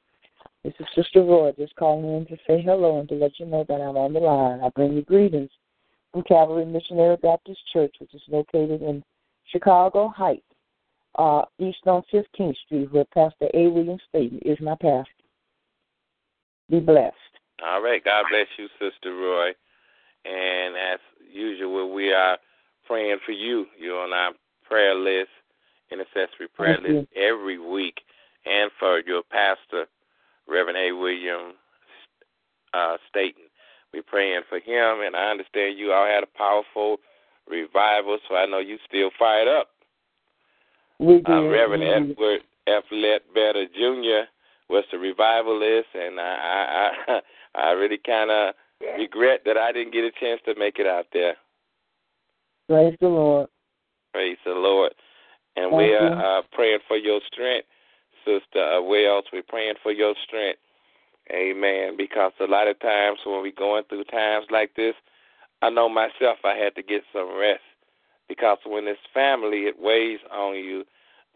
This 0.63 0.73
is 0.79 0.85
Sister 0.95 1.21
Roy 1.21 1.51
just 1.57 1.75
calling 1.75 2.05
in 2.05 2.25
to 2.27 2.37
say 2.47 2.61
hello 2.61 3.01
and 3.01 3.09
to 3.09 3.15
let 3.15 3.37
you 3.37 3.45
know 3.45 3.65
that 3.67 3.81
I'm 3.81 3.97
on 3.97 4.13
the 4.13 4.21
line. 4.21 4.61
I 4.61 4.69
bring 4.69 4.93
you 4.93 5.01
greetings 5.01 5.49
from 6.13 6.23
Calvary 6.23 6.63
Missionary 6.63 7.17
Baptist 7.17 7.59
Church, 7.73 7.93
which 7.99 8.13
is 8.13 8.21
located 8.29 8.81
in 8.81 9.03
Chicago 9.51 10.07
Heights, 10.07 10.45
uh, 11.15 11.41
east 11.59 11.85
on 11.87 12.03
15th 12.13 12.55
Street, 12.65 12.93
where 12.93 13.03
Pastor 13.13 13.49
A. 13.53 13.67
William 13.67 13.99
Staten 14.07 14.39
is 14.45 14.57
my 14.61 14.75
pastor. 14.75 15.11
Be 16.69 16.79
blessed. 16.79 17.15
All 17.67 17.81
right. 17.81 18.01
God 18.01 18.23
bless 18.29 18.47
you, 18.57 18.69
Sister 18.79 19.13
Roy. 19.13 19.49
And 20.23 20.77
as 20.77 20.99
usual, 21.29 21.93
we 21.93 22.13
are 22.13 22.37
praying 22.87 23.17
for 23.25 23.33
you. 23.33 23.65
You're 23.77 23.99
on 23.99 24.13
our 24.13 24.31
prayer 24.73 24.95
list, 24.95 25.29
intercessory 25.91 26.47
prayer 26.55 26.77
Thank 26.81 26.87
list 26.87 27.07
every 27.15 27.59
week, 27.59 28.01
and 28.43 28.71
for 28.79 29.01
your 29.05 29.21
pastor, 29.21 29.85
Reverend 30.47 30.77
A. 30.79 30.91
William 30.91 31.53
uh, 32.73 32.97
Staten. 33.07 33.43
We're 33.93 34.01
praying 34.01 34.41
for 34.49 34.57
him, 34.57 35.05
and 35.05 35.15
I 35.15 35.29
understand 35.29 35.77
you 35.77 35.91
all 35.91 36.07
had 36.07 36.23
a 36.23 36.37
powerful 36.37 36.97
revival, 37.47 38.17
so 38.27 38.35
I 38.35 38.47
know 38.47 38.57
you 38.57 38.79
still 38.87 39.11
fired 39.19 39.47
up. 39.47 39.67
We 40.97 41.21
did. 41.21 41.29
Uh, 41.29 41.47
Reverend 41.49 41.83
did. 41.83 42.17
Edward 42.17 42.41
F. 42.65 42.83
Ledbetter 42.91 43.67
Jr. 43.75 44.25
was 44.69 44.85
the 44.91 44.97
revivalist, 44.97 45.89
and 45.93 46.19
I 46.19 46.33
I 46.33 46.91
I, 47.13 47.19
I 47.67 47.71
really 47.73 47.99
kind 48.03 48.31
of 48.31 48.55
regret 48.97 49.41
that 49.45 49.57
I 49.57 49.71
didn't 49.71 49.93
get 49.93 50.03
a 50.03 50.11
chance 50.19 50.41
to 50.45 50.55
make 50.57 50.79
it 50.79 50.87
out 50.87 51.05
there. 51.13 51.35
Praise 52.67 52.97
the 52.99 53.07
Lord. 53.07 53.49
Praise 54.13 54.37
the 54.45 54.51
Lord. 54.51 54.93
And 55.55 55.71
Thank 55.71 55.77
we 55.77 55.95
are 55.95 56.39
uh, 56.39 56.41
praying 56.51 56.79
for 56.87 56.97
your 56.97 57.19
strength, 57.31 57.67
Sister 58.23 58.81
Wells. 58.81 59.25
We're 59.33 59.43
praying 59.43 59.75
for 59.81 59.91
your 59.91 60.13
strength. 60.25 60.59
Amen. 61.31 61.95
Because 61.97 62.31
a 62.39 62.45
lot 62.45 62.67
of 62.67 62.79
times 62.79 63.19
when 63.25 63.41
we're 63.41 63.51
going 63.51 63.83
through 63.89 64.03
times 64.05 64.45
like 64.51 64.75
this, 64.75 64.93
I 65.61 65.69
know 65.69 65.89
myself 65.89 66.37
I 66.43 66.55
had 66.55 66.75
to 66.75 66.83
get 66.83 67.01
some 67.11 67.37
rest. 67.37 67.61
Because 68.29 68.57
when 68.65 68.87
it's 68.87 68.99
family, 69.13 69.63
it 69.63 69.75
weighs 69.79 70.19
on 70.31 70.55
you. 70.55 70.83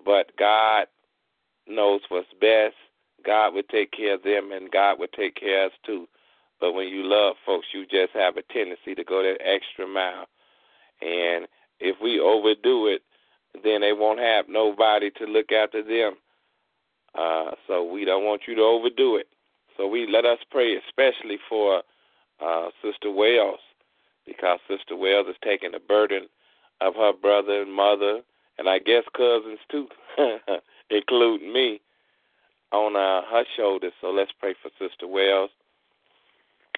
But 0.05 0.31
God 0.37 0.85
knows 1.67 2.01
what's 2.09 2.27
best. 2.39 2.75
God 3.25 3.53
will 3.53 3.63
take 3.63 3.91
care 3.91 4.15
of 4.15 4.23
them, 4.23 4.51
and 4.51 4.71
God 4.71 4.99
will 4.99 5.07
take 5.07 5.35
care 5.35 5.65
of 5.65 5.71
us 5.71 5.77
too. 5.85 6.07
But 6.59 6.73
when 6.73 6.87
you 6.87 7.03
love 7.03 7.35
folks, 7.45 7.67
you 7.73 7.85
just 7.85 8.13
have 8.13 8.37
a 8.37 8.53
tendency 8.53 8.95
to 8.95 9.03
go 9.03 9.21
that 9.23 9.37
extra 9.43 9.87
mile. 9.87 10.27
And 11.01 11.47
if 11.79 11.95
we 12.01 12.19
overdo 12.19 12.87
it, 12.87 13.01
then 13.63 13.81
they 13.81 13.93
won't 13.93 14.19
have 14.19 14.45
nobody 14.47 15.09
to 15.11 15.25
look 15.25 15.51
after 15.51 15.83
them. 15.83 16.17
Uh, 17.17 17.51
so 17.67 17.83
we 17.83 18.05
don't 18.05 18.25
want 18.25 18.41
you 18.47 18.55
to 18.55 18.61
overdo 18.61 19.15
it. 19.15 19.27
So 19.75 19.87
we 19.87 20.07
let 20.07 20.25
us 20.25 20.39
pray, 20.51 20.75
especially 20.75 21.37
for 21.49 21.83
uh, 22.43 22.67
Sister 22.83 23.11
Wells, 23.11 23.59
because 24.25 24.59
Sister 24.67 24.95
Wells 24.95 25.27
is 25.29 25.35
taking 25.43 25.71
the 25.71 25.79
burden 25.79 26.27
of 26.81 26.95
her 26.95 27.13
brother 27.13 27.61
and 27.61 27.73
mother, 27.73 28.21
and 28.57 28.67
I 28.67 28.79
guess 28.79 29.03
cousins 29.15 29.59
too, 29.71 29.87
including 30.89 31.53
me, 31.53 31.81
on 32.71 32.95
uh, 32.95 33.21
her 33.31 33.43
shoulders. 33.55 33.93
So 34.01 34.07
let's 34.07 34.31
pray 34.39 34.55
for 34.61 34.69
Sister 34.77 35.07
Wells. 35.07 35.51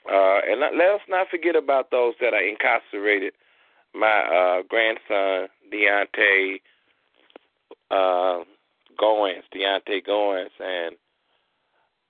Uh, 0.10 0.40
and 0.50 0.62
let 0.62 0.90
us 0.90 1.02
not 1.10 1.28
forget 1.30 1.56
about 1.56 1.92
those 1.92 2.14
that 2.22 2.34
are 2.34 2.44
incarcerated. 2.44 3.34
My 3.94 4.60
uh, 4.60 4.64
grandson, 4.70 5.50
Deontay 5.74 6.62
uh, 7.92 8.44
Goins, 9.02 9.44
Deontay 9.54 10.06
Goins, 10.08 10.50
and 10.60 10.96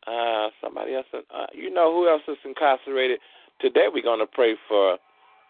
uh, 0.08 0.50
somebody 0.62 0.96
else. 0.96 1.06
Uh, 1.14 1.46
you 1.54 1.72
know 1.72 1.94
who 1.94 2.10
else 2.10 2.22
is 2.28 2.38
incarcerated? 2.46 3.20
Today 3.62 3.88
we're 3.94 4.04
going 4.04 4.20
to 4.20 4.28
pray 4.28 4.56
for 4.68 4.98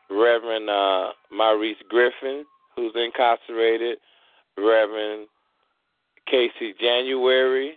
Reverend 0.10 0.70
uh, 0.70 1.10
Maurice 1.32 1.78
Griffin, 1.90 2.46
who's 2.76 2.94
incarcerated, 2.96 3.98
Reverend 4.58 5.28
Casey 6.28 6.74
January, 6.80 7.74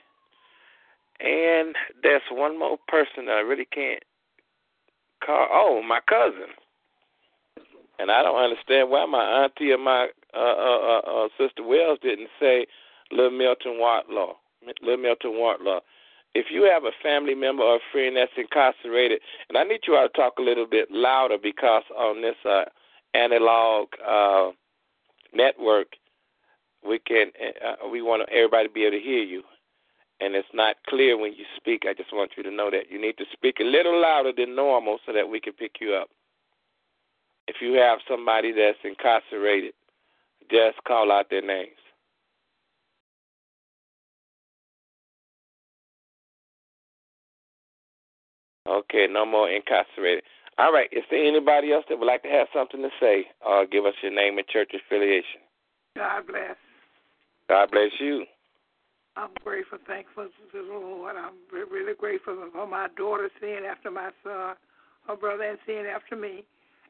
and 1.21 1.75
there's 2.02 2.23
one 2.30 2.59
more 2.59 2.78
person 2.88 3.26
that 3.26 3.37
I 3.37 3.40
really 3.40 3.66
can't 3.66 4.02
call. 5.25 5.47
Oh, 5.50 5.82
my 5.87 6.00
cousin. 6.09 6.52
And 8.02 8.11
I 8.11 8.21
don't 8.21 8.42
understand 8.42 8.90
why 8.90 9.06
my 9.06 9.44
auntie 9.44 9.71
or 9.71 9.78
my 9.78 10.09
uh, 10.35 10.38
uh, 10.40 11.00
uh, 11.06 11.25
uh, 11.25 11.28
sister 11.38 11.62
Wells 11.62 12.00
didn't 12.02 12.30
say 12.40 12.66
Little 13.12 13.30
Milton 13.30 13.78
Wardlaw. 13.78 14.35
Little 14.82 14.97
Milton 14.97 15.38
Wardlaw. 15.38 15.78
If 16.35 16.47
you 16.50 16.64
have 16.64 16.82
a 16.82 16.90
family 17.00 17.37
member 17.37 17.62
or 17.62 17.76
a 17.76 17.90
friend 17.92 18.16
that's 18.16 18.32
incarcerated, 18.37 19.21
and 19.49 19.56
I 19.56 19.62
need 19.62 19.82
you 19.87 19.94
all 19.94 20.09
to 20.09 20.12
talk 20.14 20.35
a 20.40 20.42
little 20.42 20.66
bit 20.66 20.90
louder 20.90 21.37
because 21.40 21.85
on 21.97 22.23
this 22.23 22.35
uh, 22.44 22.64
analog 23.14 23.87
uh, 24.04 24.50
network, 25.32 25.92
we 26.85 26.99
can 26.99 27.30
uh, 27.64 27.87
we 27.88 28.02
want 28.02 28.28
everybody 28.32 28.66
to 28.66 28.75
be 28.75 28.82
able 28.82 28.99
to 28.99 29.04
hear 29.04 29.23
you, 29.23 29.44
and 30.21 30.35
it's 30.35 30.49
not 30.52 30.75
clear 30.88 31.16
when 31.16 31.35
you 31.35 31.44
speak. 31.56 31.85
I 31.88 31.94
just 31.94 32.12
want 32.12 32.32
you 32.37 32.42
to 32.42 32.50
know 32.50 32.68
that 32.68 32.90
you 32.90 33.00
need 33.00 33.16
to 33.18 33.25
speak 33.32 33.61
a 33.61 33.64
little 33.64 34.00
louder 34.00 34.32
than 34.37 34.56
normal 34.56 34.99
so 35.06 35.12
that 35.12 35.28
we 35.28 35.38
can 35.38 35.52
pick 35.52 35.76
you 35.80 35.95
up. 35.95 36.08
If 37.52 37.60
you 37.60 37.75
have 37.75 37.99
somebody 38.08 38.50
that's 38.50 38.78
incarcerated, 38.82 39.75
just 40.50 40.82
call 40.88 41.12
out 41.12 41.28
their 41.28 41.45
names. 41.45 41.76
Okay, 48.67 49.06
no 49.10 49.26
more 49.26 49.50
incarcerated. 49.50 50.25
All 50.56 50.73
right, 50.73 50.88
is 50.93 51.04
there 51.10 51.23
anybody 51.23 51.75
else 51.75 51.84
that 51.91 51.99
would 51.99 52.06
like 52.06 52.23
to 52.23 52.30
have 52.30 52.47
something 52.54 52.80
to 52.80 52.88
say 52.99 53.26
or 53.45 53.67
give 53.67 53.84
us 53.84 53.93
your 54.02 54.15
name 54.15 54.38
and 54.38 54.47
church 54.49 54.73
affiliation? 54.73 55.45
God 55.95 56.26
bless. 56.26 56.56
God 57.50 57.71
bless 57.71 57.91
you. 58.00 58.25
I'm 59.17 59.28
grateful, 59.45 59.76
thankful 59.86 60.25
to 60.25 60.58
the 60.58 60.62
Lord. 60.73 61.17
I'm 61.17 61.34
really 61.52 61.93
grateful 61.99 62.49
for 62.50 62.67
my 62.67 62.88
daughter 62.97 63.28
seeing 63.43 63.67
after 63.71 63.91
my 63.91 64.08
son, 64.25 64.54
her 65.06 65.17
brother, 65.21 65.45
and 65.45 65.58
seeing 65.67 65.84
after 65.84 66.17
me. 66.17 66.45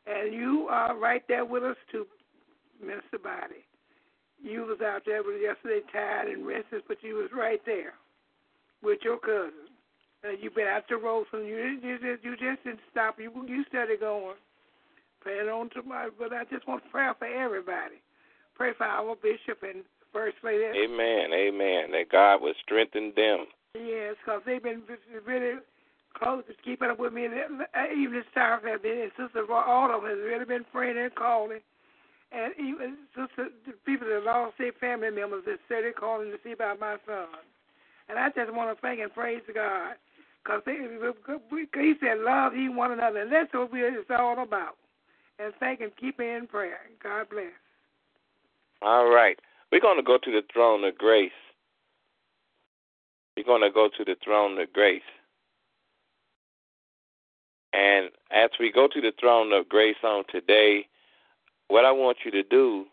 And 0.07 0.35
you 0.35 0.67
are 0.71 0.99
right 0.99 1.23
there 1.29 1.45
with 1.45 1.63
us 1.63 1.77
too, 1.91 2.07
Minister 2.81 3.19
Boddie. 3.23 3.67
You 4.43 4.63
was 4.63 4.81
out 4.85 5.03
there 5.07 5.23
with 5.23 5.41
yesterday 5.41 5.87
tired 5.93 6.29
and 6.29 6.47
restless, 6.47 6.83
but 6.89 6.99
you 7.03 7.15
was 7.15 7.31
right 7.37 7.61
there 7.65 7.95
with 8.83 8.99
your 9.05 9.19
cousin. 9.19 9.71
And 10.25 10.39
you've 10.41 10.55
been 10.55 10.67
out 10.67 10.85
the 10.89 10.97
road, 10.97 11.27
so 11.31 11.39
you 11.39 11.79
you 11.83 11.99
just 11.99 12.25
you 12.25 12.33
just 12.33 12.65
didn't 12.65 12.81
stop. 12.91 13.19
You 13.19 13.31
you 13.47 13.65
started 13.69 14.01
going. 14.01 14.37
Praying 15.21 15.49
on 15.49 15.71
to 15.71 15.83
my, 15.83 16.09
but 16.19 16.33
I 16.33 16.43
just 16.51 16.67
want 16.67 16.83
prayer 16.91 17.15
for 17.17 17.27
everybody. 17.27 18.03
Pray 18.57 18.73
for 18.77 18.85
our 18.85 19.15
bishop 19.15 19.63
and 19.63 19.85
first 20.13 20.37
lady. 20.43 20.65
Amen. 20.65 21.31
Amen. 21.33 21.93
That 21.93 22.11
God 22.11 22.43
would 22.43 22.57
strengthen 22.63 23.13
them. 23.15 23.47
Yes, 23.75 24.17
because 24.19 24.43
they've 24.45 24.63
been 24.63 24.83
really 25.25 25.61
close 26.15 26.45
to 26.49 26.55
keeping 26.65 26.91
up 26.91 26.99
with 26.99 27.13
me. 27.13 27.25
And 27.27 27.35
even 27.97 28.23
time, 28.35 28.61
have 28.65 28.83
been, 28.83 29.11
and 29.11 29.13
Sister 29.17 29.45
Autumn 29.53 30.05
has 30.09 30.19
really 30.19 30.45
been 30.45 30.65
praying 30.73 30.99
and 30.99 31.15
calling. 31.15 31.61
And 32.33 32.55
even 32.59 32.97
Sister, 33.15 33.49
the 33.67 33.73
people 33.85 34.09
that 34.09 34.25
lost 34.25 34.57
their 34.59 34.73
family 34.73 35.11
members 35.11 35.45
that 35.47 35.59
said 35.69 35.85
they're 35.85 35.93
calling 35.93 36.31
to 36.31 36.39
see 36.43 36.53
about 36.53 36.81
my 36.81 36.97
son. 37.07 37.29
And 38.09 38.19
I 38.19 38.29
just 38.31 38.53
want 38.53 38.75
to 38.75 38.81
thank 38.81 39.01
and 39.01 39.13
praise 39.13 39.43
God. 39.55 39.95
Because 40.43 40.63
he 40.67 41.95
said, 42.01 42.19
love 42.19 42.55
ye 42.57 42.69
one 42.69 42.91
another. 42.91 43.21
And 43.21 43.33
that's 43.33 43.53
what 43.53 43.71
it's 43.73 44.11
all 44.11 44.43
about. 44.43 44.77
And 45.39 45.53
thank 45.61 45.81
and 45.81 45.93
keep 45.97 46.21
in 46.21 46.47
prayer. 46.51 46.81
God 47.03 47.29
bless. 47.31 47.53
All 48.83 49.09
right. 49.09 49.39
We're 49.71 49.81
going 49.81 49.99
to 49.99 50.03
go 50.03 50.19
to 50.19 50.31
the 50.31 50.43
throne 50.53 50.85
of 50.85 50.99
grace. 50.99 51.31
We're 53.37 53.45
going 53.45 53.63
to 53.63 53.71
go 53.71 53.89
to 53.97 54.05
the 54.05 54.17
throne 54.25 54.59
of 54.59 54.73
grace. 54.73 55.01
And 57.73 58.11
as 58.31 58.51
we 58.61 58.71
go 58.71 58.89
to 58.89 59.01
the 59.01 59.13
throne 59.19 59.53
of 59.53 59.69
grace 59.69 59.97
on 60.05 60.25
today, 60.31 60.87
what 61.69 61.85
I 61.85 61.93
want 61.93 62.19
you 62.25 62.31
to 62.33 62.43
do, 62.43 62.85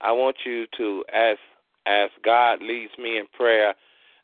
I 0.00 0.12
want 0.12 0.38
you 0.44 0.66
to, 0.76 1.04
ask 1.12 1.38
as 1.86 2.10
God 2.24 2.62
leads 2.62 2.92
me 2.98 3.18
in 3.18 3.26
prayer, 3.32 3.74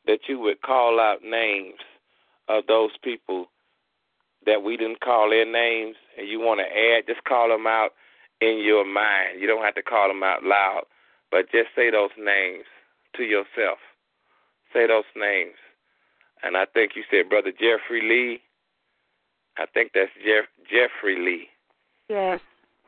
that 0.07 0.21
you 0.29 0.39
would 0.41 0.63
call 0.63 0.99
out 0.99 1.23
names 1.23 1.79
of 2.49 2.67
those 2.67 2.91
people 3.03 3.47
that 4.47 4.63
we 4.63 4.77
didn't 4.77 5.01
call 5.01 5.31
their 5.31 5.51
names, 5.51 5.97
and 6.19 6.27
you 6.27 6.41
want 6.41 6.61
to 6.61 6.65
add, 6.65 7.07
just 7.07 7.25
call 7.25 7.49
them 7.49 7.67
out 7.67 7.91
in 8.41 8.59
your 8.65 8.85
mind. 8.85 9.41
You 9.41 9.47
don't 9.47 9.63
have 9.63 9.75
to 9.75 9.83
call 9.83 10.09
them 10.09 10.23
out 10.23 10.43
loud, 10.43 10.85
but 11.31 11.51
just 11.53 11.69
say 11.77 11.91
those 11.91 12.11
names 12.19 12.65
to 13.17 13.23
yourself. 13.23 13.79
Say 14.73 14.87
those 14.87 15.05
names. 15.15 15.57
And 16.43 16.57
I 16.57 16.65
think 16.65 16.93
you 16.97 17.03
said 17.11 17.29
Brother 17.29 17.53
Jeffrey 17.53 18.01
Lee. 18.03 18.41
I 19.59 19.67
think 19.67 19.93
that's 19.95 20.11
Jeff, 20.25 20.45
Jeffrey 20.65 21.19
Lee. 21.19 21.49
Yes. 22.09 22.41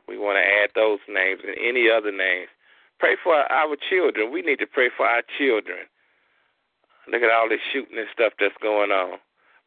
We 0.08 0.18
want 0.18 0.36
to 0.36 0.42
add 0.42 0.70
those 0.74 0.98
names 1.08 1.40
and 1.46 1.56
any 1.58 1.88
other 1.90 2.12
names. 2.12 2.48
Pray 2.98 3.16
for 3.22 3.34
our 3.34 3.76
children. 3.90 4.32
We 4.32 4.42
need 4.42 4.58
to 4.58 4.66
pray 4.66 4.90
for 4.96 5.06
our 5.06 5.22
children. 5.38 5.86
Look 7.10 7.22
at 7.22 7.30
all 7.30 7.48
this 7.48 7.60
shooting 7.72 7.98
and 7.98 8.06
stuff 8.12 8.32
that's 8.38 8.54
going 8.62 8.90
on. 8.90 9.18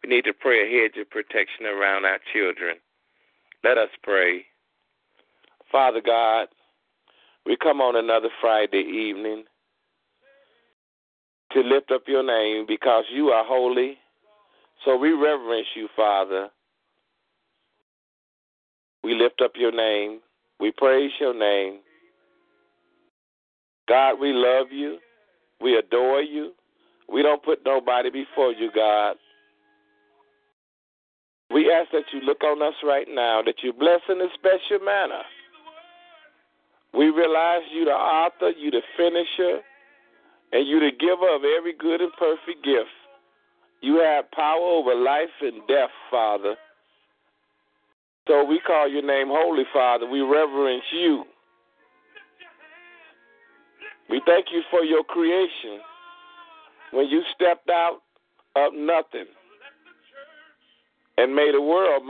We 0.03 0.10
need 0.10 0.25
to 0.25 0.34
pray 0.34 0.62
a 0.63 0.69
hedge 0.69 0.97
of 0.99 1.10
protection 1.10 1.65
around 1.65 2.05
our 2.05 2.19
children. 2.31 2.77
Let 3.63 3.77
us 3.77 3.89
pray. 4.03 4.45
Father 5.71 6.01
God, 6.05 6.47
we 7.45 7.58
come 7.58 7.81
on 7.81 7.95
another 7.95 8.29
Friday 8.39 8.84
evening 8.84 9.45
to 11.51 11.62
lift 11.62 11.91
up 11.91 12.03
your 12.08 12.23
name 12.23 12.65
because 12.67 13.05
you 13.12 13.29
are 13.29 13.43
holy. 13.45 13.97
So 14.84 14.95
we 14.95 15.12
reverence 15.12 15.67
you, 15.75 15.88
Father. 15.95 16.49
We 19.06 19.13
lift 19.13 19.39
up 19.39 19.52
your 19.56 19.72
name. 19.72 20.20
We 20.60 20.72
praise 20.72 21.12
your 21.20 21.38
name. 21.38 21.82
God, 23.88 24.15
we 24.20 24.34
love 24.34 24.72
you. 24.72 24.98
We 25.62 25.78
adore 25.78 26.22
you. 26.22 26.54
We 27.08 27.22
don't 27.22 27.44
put 27.44 27.60
nobody 27.63 28.10
before 28.10 28.52
you, 28.54 28.72
God. 28.74 29.18
We 31.54 31.72
ask 31.72 31.91
that 31.91 32.06
you 32.12 32.22
look 32.22 32.44
on 32.44 32.63
us 32.63 32.74
right 32.84 33.06
now, 33.08 33.44
that 33.46 33.62
you 33.62 33.74
bless 33.74 34.02
in 34.10 34.20
a 34.20 34.28
special 34.34 34.84
manner. 34.84 35.22
We 36.91 37.12
realize 37.12 37.62
you 37.72 37.86
the 37.86 37.91
author, 37.91 38.50
you 38.58 38.72
the 38.72 38.82
finisher 38.98 39.60
and 40.52 40.68
you 40.68 40.80
the 40.80 40.89
giver 41.00 41.30
of 41.30 41.44
every 41.44 41.76
good 41.78 42.02
and 42.02 42.12
perfect 42.13 42.65
gift. 42.65 42.89
You 43.82 43.98
have 43.98 44.32
power 44.32 44.58
over 44.58 44.96
life 44.96 45.30
and 45.41 45.62
death, 45.68 45.91
Father. 46.10 46.56
So 48.27 48.43
we 48.43 48.59
call 48.59 48.89
your 48.89 49.05
name 49.05 49.27
Holy 49.29 49.63
Father. 49.71 50.07
We 50.07 50.21
reverence 50.21 50.83
you. 50.91 51.25
We 54.09 54.21
thank 54.25 54.47
you 54.51 54.61
for 54.71 54.83
your 54.83 55.03
creation. 55.03 55.79
When 56.91 57.07
you 57.07 57.21
stepped 57.35 57.69
out 57.69 57.99
of 58.55 58.73
nothing 58.73 59.25
and 61.17 61.35
made 61.35 61.55
a 61.55 61.61
world, 61.61 62.03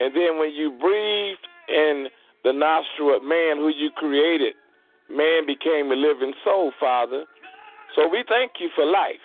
and 0.00 0.14
then 0.14 0.38
when 0.38 0.52
you 0.52 0.70
breathed 0.80 1.46
in 1.68 2.06
the 2.44 2.52
nostril 2.52 3.16
of 3.16 3.22
man 3.22 3.56
who 3.56 3.68
you 3.68 3.90
created, 3.96 4.54
man 5.10 5.46
became 5.46 5.90
a 5.90 5.96
living 5.96 6.32
soul, 6.44 6.72
Father. 6.78 7.24
So 7.96 8.08
we 8.08 8.24
thank 8.28 8.52
you 8.60 8.68
for 8.74 8.84
life. 8.84 9.16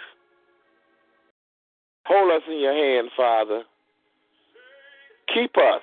Hold 2.05 2.31
us 2.31 2.41
in 2.49 2.59
your 2.59 2.73
hand, 2.73 3.09
Father. 3.15 3.63
Keep 5.33 5.57
us. 5.57 5.81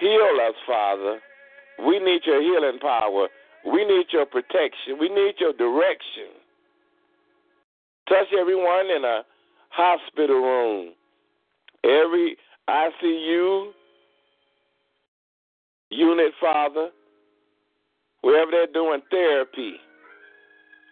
Heal 0.00 0.38
us, 0.46 0.54
Father. 0.66 1.18
We 1.86 1.98
need 1.98 2.22
your 2.24 2.42
healing 2.42 2.78
power. 2.80 3.28
We 3.64 3.84
need 3.84 4.06
your 4.12 4.26
protection. 4.26 4.98
We 4.98 5.08
need 5.08 5.34
your 5.38 5.52
direction. 5.52 6.32
Touch 8.08 8.28
everyone 8.38 8.86
in 8.94 9.04
a 9.04 9.22
hospital 9.70 10.36
room, 10.36 10.92
every 11.84 12.36
ICU 12.68 13.72
unit, 15.90 16.32
Father, 16.40 16.90
wherever 18.22 18.50
they're 18.50 18.72
doing 18.72 19.00
therapy, 19.10 19.74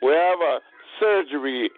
wherever 0.01 0.61
surgery 1.01 1.71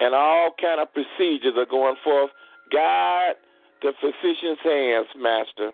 and 0.00 0.14
all 0.14 0.50
kind 0.60 0.80
of 0.80 0.88
procedures 0.92 1.54
are 1.56 1.66
going 1.66 1.96
forth, 2.04 2.30
guide 2.72 3.34
the 3.82 3.92
physician's 4.00 4.58
hands, 4.62 5.06
Master. 5.16 5.72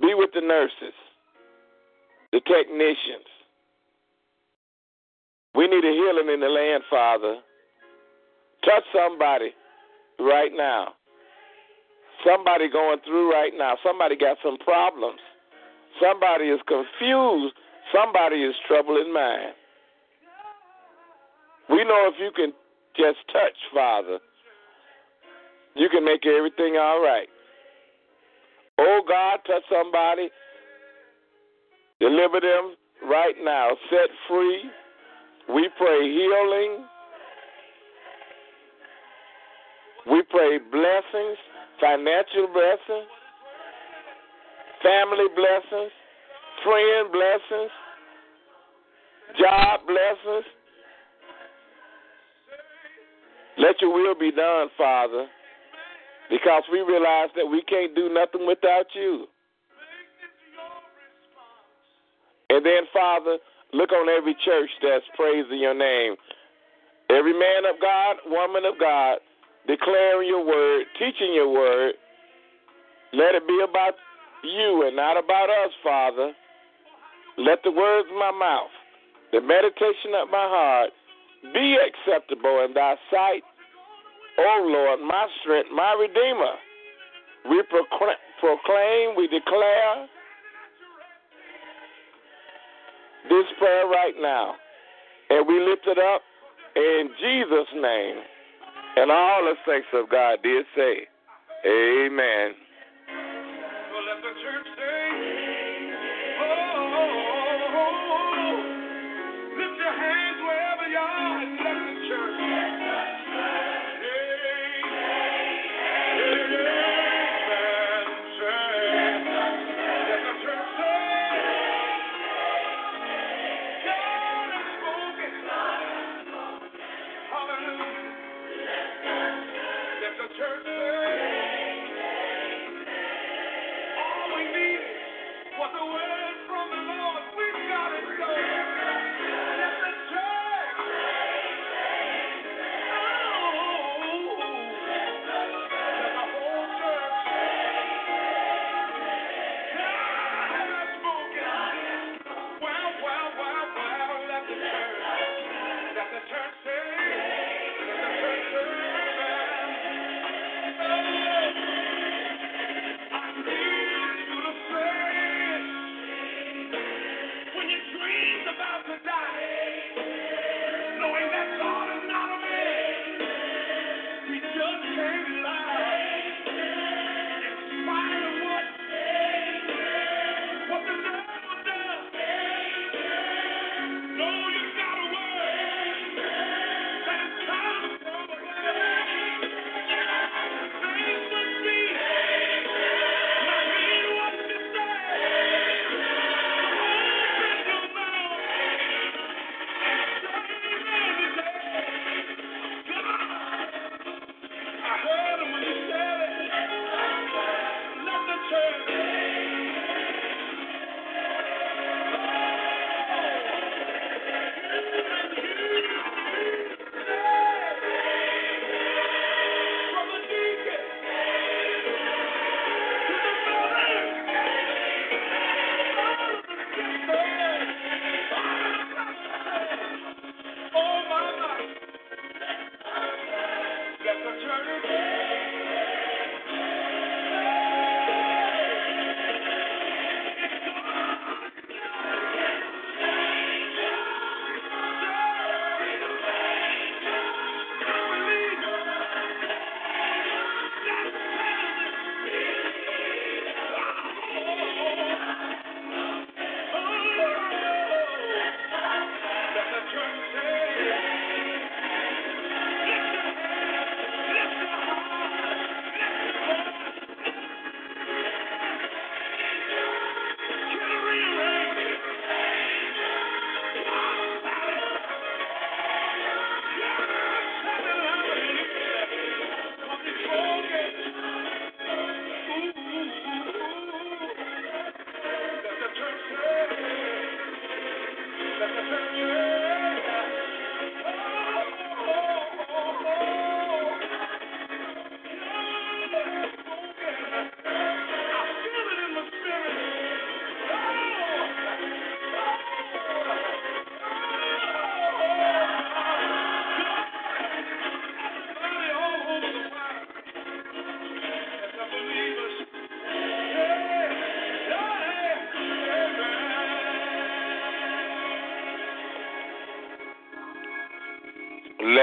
Be 0.00 0.14
with 0.14 0.30
the 0.34 0.40
nurses, 0.40 0.94
the 2.32 2.40
technicians. 2.40 3.28
We 5.54 5.66
need 5.68 5.84
a 5.84 5.92
healing 5.92 6.32
in 6.32 6.40
the 6.40 6.48
land, 6.48 6.82
Father. 6.88 7.36
Touch 8.64 8.84
somebody 8.94 9.50
right 10.18 10.50
now. 10.54 10.94
Somebody 12.24 12.70
going 12.70 12.98
through 13.04 13.32
right 13.32 13.52
now. 13.56 13.76
Somebody 13.84 14.16
got 14.16 14.38
some 14.42 14.56
problems. 14.58 15.20
Somebody 16.00 16.46
is 16.46 16.60
confused. 16.66 17.54
Somebody 17.92 18.36
is 18.36 18.54
troubled 18.66 19.04
in 19.04 19.12
mind. 19.12 19.52
We 21.68 21.84
know 21.84 22.10
if 22.12 22.14
you 22.18 22.30
can 22.34 22.52
just 22.96 23.18
touch, 23.32 23.56
Father, 23.74 24.18
you 25.74 25.88
can 25.88 26.04
make 26.04 26.26
everything 26.26 26.76
all 26.76 27.02
right. 27.02 27.28
Oh 28.84 29.00
God, 29.06 29.38
touch 29.46 29.62
somebody, 29.70 30.28
deliver 32.00 32.40
them 32.40 32.74
right 33.08 33.36
now, 33.40 33.70
set 33.90 34.08
free. 34.28 34.64
We 35.54 35.68
pray 35.78 36.00
healing. 36.02 36.84
We 40.10 40.22
pray 40.30 40.58
blessings, 40.58 41.38
financial 41.80 42.48
blessings, 42.52 43.06
family 44.82 45.26
blessings, 45.36 45.92
friend 46.64 47.12
blessings, 47.12 47.70
job 49.38 49.80
blessings. 49.86 50.44
Let 53.58 53.80
your 53.80 53.92
will 53.92 54.18
be 54.18 54.32
done, 54.32 54.68
Father, 54.76 55.28
because 56.32 56.64
we 56.72 56.80
realize 56.80 57.28
that 57.36 57.44
we 57.44 57.60
can't 57.68 57.94
do 57.94 58.08
nothing 58.08 58.48
without 58.48 58.88
you. 58.96 59.28
And 62.48 62.64
then, 62.64 62.88
Father, 62.92 63.36
look 63.74 63.92
on 63.92 64.08
every 64.08 64.34
church 64.42 64.70
that's 64.80 65.04
praising 65.14 65.60
your 65.60 65.76
name. 65.76 66.16
Every 67.10 67.36
man 67.36 67.68
of 67.68 67.76
God, 67.80 68.16
woman 68.24 68.64
of 68.64 68.80
God, 68.80 69.18
declaring 69.68 70.26
your 70.26 70.44
word, 70.44 70.84
teaching 70.98 71.34
your 71.34 71.52
word. 71.52 71.94
Let 73.12 73.34
it 73.34 73.46
be 73.46 73.60
about 73.68 73.94
you 74.42 74.86
and 74.86 74.96
not 74.96 75.22
about 75.22 75.50
us, 75.50 75.72
Father. 75.84 76.32
Let 77.36 77.58
the 77.62 77.72
words 77.72 78.08
of 78.10 78.16
my 78.16 78.32
mouth, 78.32 78.72
the 79.32 79.42
meditation 79.42 80.16
of 80.16 80.30
my 80.30 80.48
heart, 80.48 80.90
be 81.52 81.76
acceptable 81.76 82.64
in 82.64 82.72
thy 82.72 82.96
sight, 83.10 83.42
O 84.38 84.64
Lord, 84.66 85.00
my 85.00 85.26
strength, 85.40 85.68
my 85.74 85.96
redeemer. 85.98 86.54
We 87.48 87.62
proclaim, 87.68 89.16
we 89.16 89.26
declare 89.26 90.06
this 93.28 93.46
prayer 93.58 93.86
right 93.86 94.14
now, 94.20 94.54
and 95.30 95.46
we 95.46 95.58
lift 95.60 95.86
it 95.86 95.98
up 95.98 96.22
in 96.76 97.10
Jesus' 97.20 97.72
name. 97.74 98.16
And 98.94 99.10
all 99.10 99.42
the 99.44 99.54
saints 99.66 99.88
of 99.94 100.10
God 100.10 100.38
did 100.42 100.66
say, 100.76 101.08
Amen. 101.66 102.54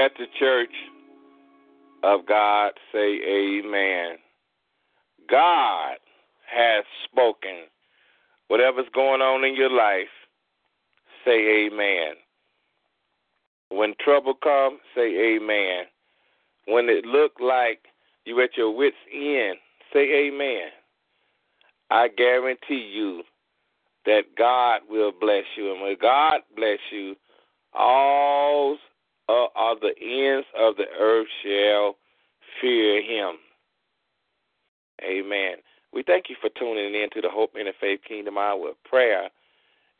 Let 0.00 0.12
the 0.18 0.26
church 0.38 0.72
of 2.02 2.26
God 2.26 2.72
say 2.90 3.20
amen. 3.22 4.16
God 5.28 5.96
has 6.46 6.84
spoken. 7.04 7.66
Whatever's 8.48 8.86
going 8.94 9.20
on 9.20 9.44
in 9.44 9.54
your 9.54 9.70
life, 9.70 10.08
say 11.24 11.66
amen. 11.66 12.14
When 13.68 13.94
trouble 14.02 14.34
comes, 14.34 14.78
say 14.94 15.36
amen. 15.36 15.84
When 16.66 16.88
it 16.88 17.04
look 17.04 17.32
like 17.38 17.80
you're 18.24 18.42
at 18.42 18.56
your 18.56 18.74
wits 18.74 18.96
end, 19.12 19.58
say 19.92 20.28
amen. 20.28 20.68
I 21.90 22.08
guarantee 22.08 22.90
you 22.90 23.22
that 24.06 24.22
God 24.38 24.80
will 24.88 25.12
bless 25.20 25.44
you. 25.56 25.72
And 25.72 25.82
when 25.82 25.96
God 26.00 26.40
bless 26.56 26.78
you, 26.90 27.16
all 29.30 29.76
the 29.80 29.94
ends 30.00 30.46
of 30.58 30.76
the 30.76 30.86
earth 30.98 31.28
shall 31.42 31.96
fear 32.60 33.02
him. 33.02 33.36
Amen. 35.02 35.56
We 35.92 36.02
thank 36.02 36.26
you 36.28 36.36
for 36.40 36.50
tuning 36.50 36.94
in 36.94 37.08
to 37.14 37.20
the 37.20 37.30
Hope 37.30 37.54
Interfaith 37.54 38.04
Kingdom 38.06 38.38
Hour 38.38 38.70
of 38.70 38.84
Prayer. 38.84 39.28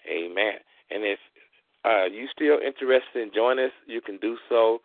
Amen. 0.08 0.54
And 0.90 1.04
if 1.04 1.18
uh, 1.84 2.04
you 2.04 2.26
still 2.32 2.58
interested 2.64 3.22
in 3.22 3.30
joining 3.34 3.66
us, 3.66 3.72
you 3.86 4.00
can 4.00 4.18
do 4.18 4.36
so 4.48 4.80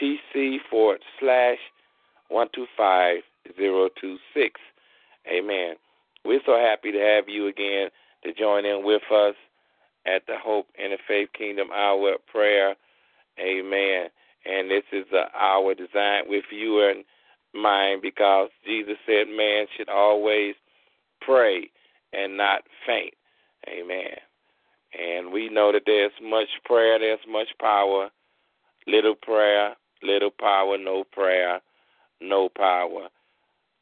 TC 0.00 0.58
forward 0.70 1.00
slash 1.20 1.58
125026. 2.28 4.60
Amen. 5.28 5.74
We're 6.24 6.40
so 6.46 6.56
happy 6.56 6.92
to 6.92 6.98
have 6.98 7.28
you 7.28 7.48
again 7.48 7.90
to 8.24 8.32
join 8.32 8.64
in 8.64 8.84
with 8.84 9.02
us 9.12 9.34
at 10.06 10.26
the 10.26 10.36
Hope 10.42 10.66
and 10.78 10.92
the 10.92 10.98
Faith 11.08 11.28
Kingdom 11.36 11.68
Hour 11.74 12.14
of 12.14 12.26
Prayer. 12.26 12.74
Amen. 13.38 14.08
And 14.44 14.70
this 14.70 14.84
is 14.92 15.06
an 15.12 15.26
hour 15.38 15.74
designed 15.74 16.28
with 16.28 16.44
you 16.50 16.82
in 16.82 17.04
mind 17.54 18.02
because 18.02 18.50
Jesus 18.66 18.96
said 19.06 19.28
man 19.28 19.66
should 19.76 19.88
always 19.88 20.54
pray 21.20 21.70
and 22.12 22.36
not 22.36 22.62
faint. 22.86 23.14
Amen. 23.68 24.16
And 24.98 25.32
we 25.32 25.48
know 25.48 25.72
that 25.72 25.82
there's 25.86 26.12
much 26.22 26.48
prayer, 26.64 26.98
there's 26.98 27.18
much 27.28 27.48
power. 27.60 28.10
Little 28.86 29.14
prayer, 29.14 29.74
little 30.02 30.30
power, 30.30 30.76
no 30.78 31.04
prayer, 31.04 31.60
no 32.20 32.48
power. 32.48 33.08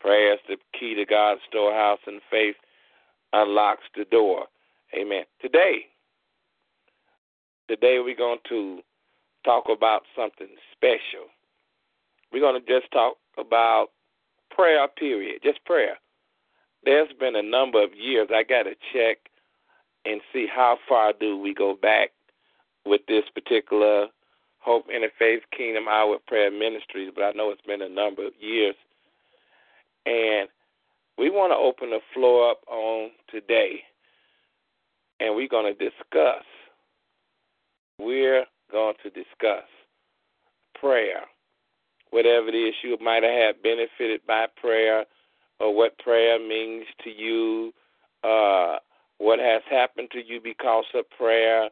Prayer 0.00 0.34
is 0.34 0.40
the 0.48 0.56
key 0.78 0.94
to 0.94 1.04
God's 1.04 1.40
storehouse, 1.48 1.98
and 2.06 2.20
faith 2.30 2.56
unlocks 3.32 3.84
the 3.96 4.04
door. 4.04 4.46
Amen. 4.94 5.24
Today, 5.40 5.86
today 7.68 7.98
we're 8.00 8.16
going 8.16 8.38
to 8.48 8.80
talk 9.44 9.64
about 9.70 10.02
something 10.16 10.48
special. 10.72 11.28
We're 12.32 12.40
going 12.40 12.60
to 12.60 12.66
just 12.80 12.90
talk 12.92 13.16
about 13.38 13.88
prayer, 14.50 14.86
period, 14.88 15.40
just 15.42 15.64
prayer. 15.64 15.96
There's 16.84 17.12
been 17.18 17.36
a 17.36 17.42
number 17.42 17.82
of 17.82 17.90
years. 17.94 18.28
I 18.34 18.42
got 18.42 18.64
to 18.64 18.74
check 18.92 19.18
and 20.04 20.20
see 20.32 20.46
how 20.52 20.78
far 20.88 21.12
do 21.18 21.36
we 21.36 21.54
go 21.54 21.76
back 21.80 22.10
with 22.84 23.02
this 23.06 23.24
particular 23.34 24.08
Hope 24.58 24.86
Interfaith 24.88 25.40
Kingdom 25.56 25.88
Hour 25.88 26.18
Prayer 26.26 26.50
Ministries, 26.50 27.10
but 27.14 27.22
I 27.22 27.32
know 27.32 27.50
it's 27.50 27.62
been 27.62 27.82
a 27.82 27.88
number 27.88 28.26
of 28.26 28.32
years. 28.40 28.74
And 30.06 30.48
we 31.18 31.30
want 31.30 31.52
to 31.52 31.56
open 31.56 31.90
the 31.90 32.00
floor 32.14 32.50
up 32.50 32.60
on 32.68 33.10
today, 33.30 33.82
and 35.20 35.34
we're 35.36 35.48
going 35.48 35.72
to 35.72 35.84
discuss. 35.84 36.44
We're 38.02 38.44
going 38.70 38.94
to 39.02 39.10
discuss 39.10 39.68
prayer, 40.78 41.22
whatever 42.10 42.48
it 42.48 42.54
is 42.54 42.74
you 42.82 42.96
might 43.00 43.22
have 43.22 43.62
benefited 43.62 44.20
by 44.26 44.46
prayer, 44.60 45.04
or 45.60 45.74
what 45.74 45.98
prayer 45.98 46.38
means 46.38 46.86
to 47.04 47.10
you, 47.10 47.72
uh, 48.24 48.78
what 49.18 49.38
has 49.38 49.62
happened 49.70 50.08
to 50.12 50.18
you 50.18 50.40
because 50.42 50.84
of 50.94 51.08
prayer. 51.16 51.68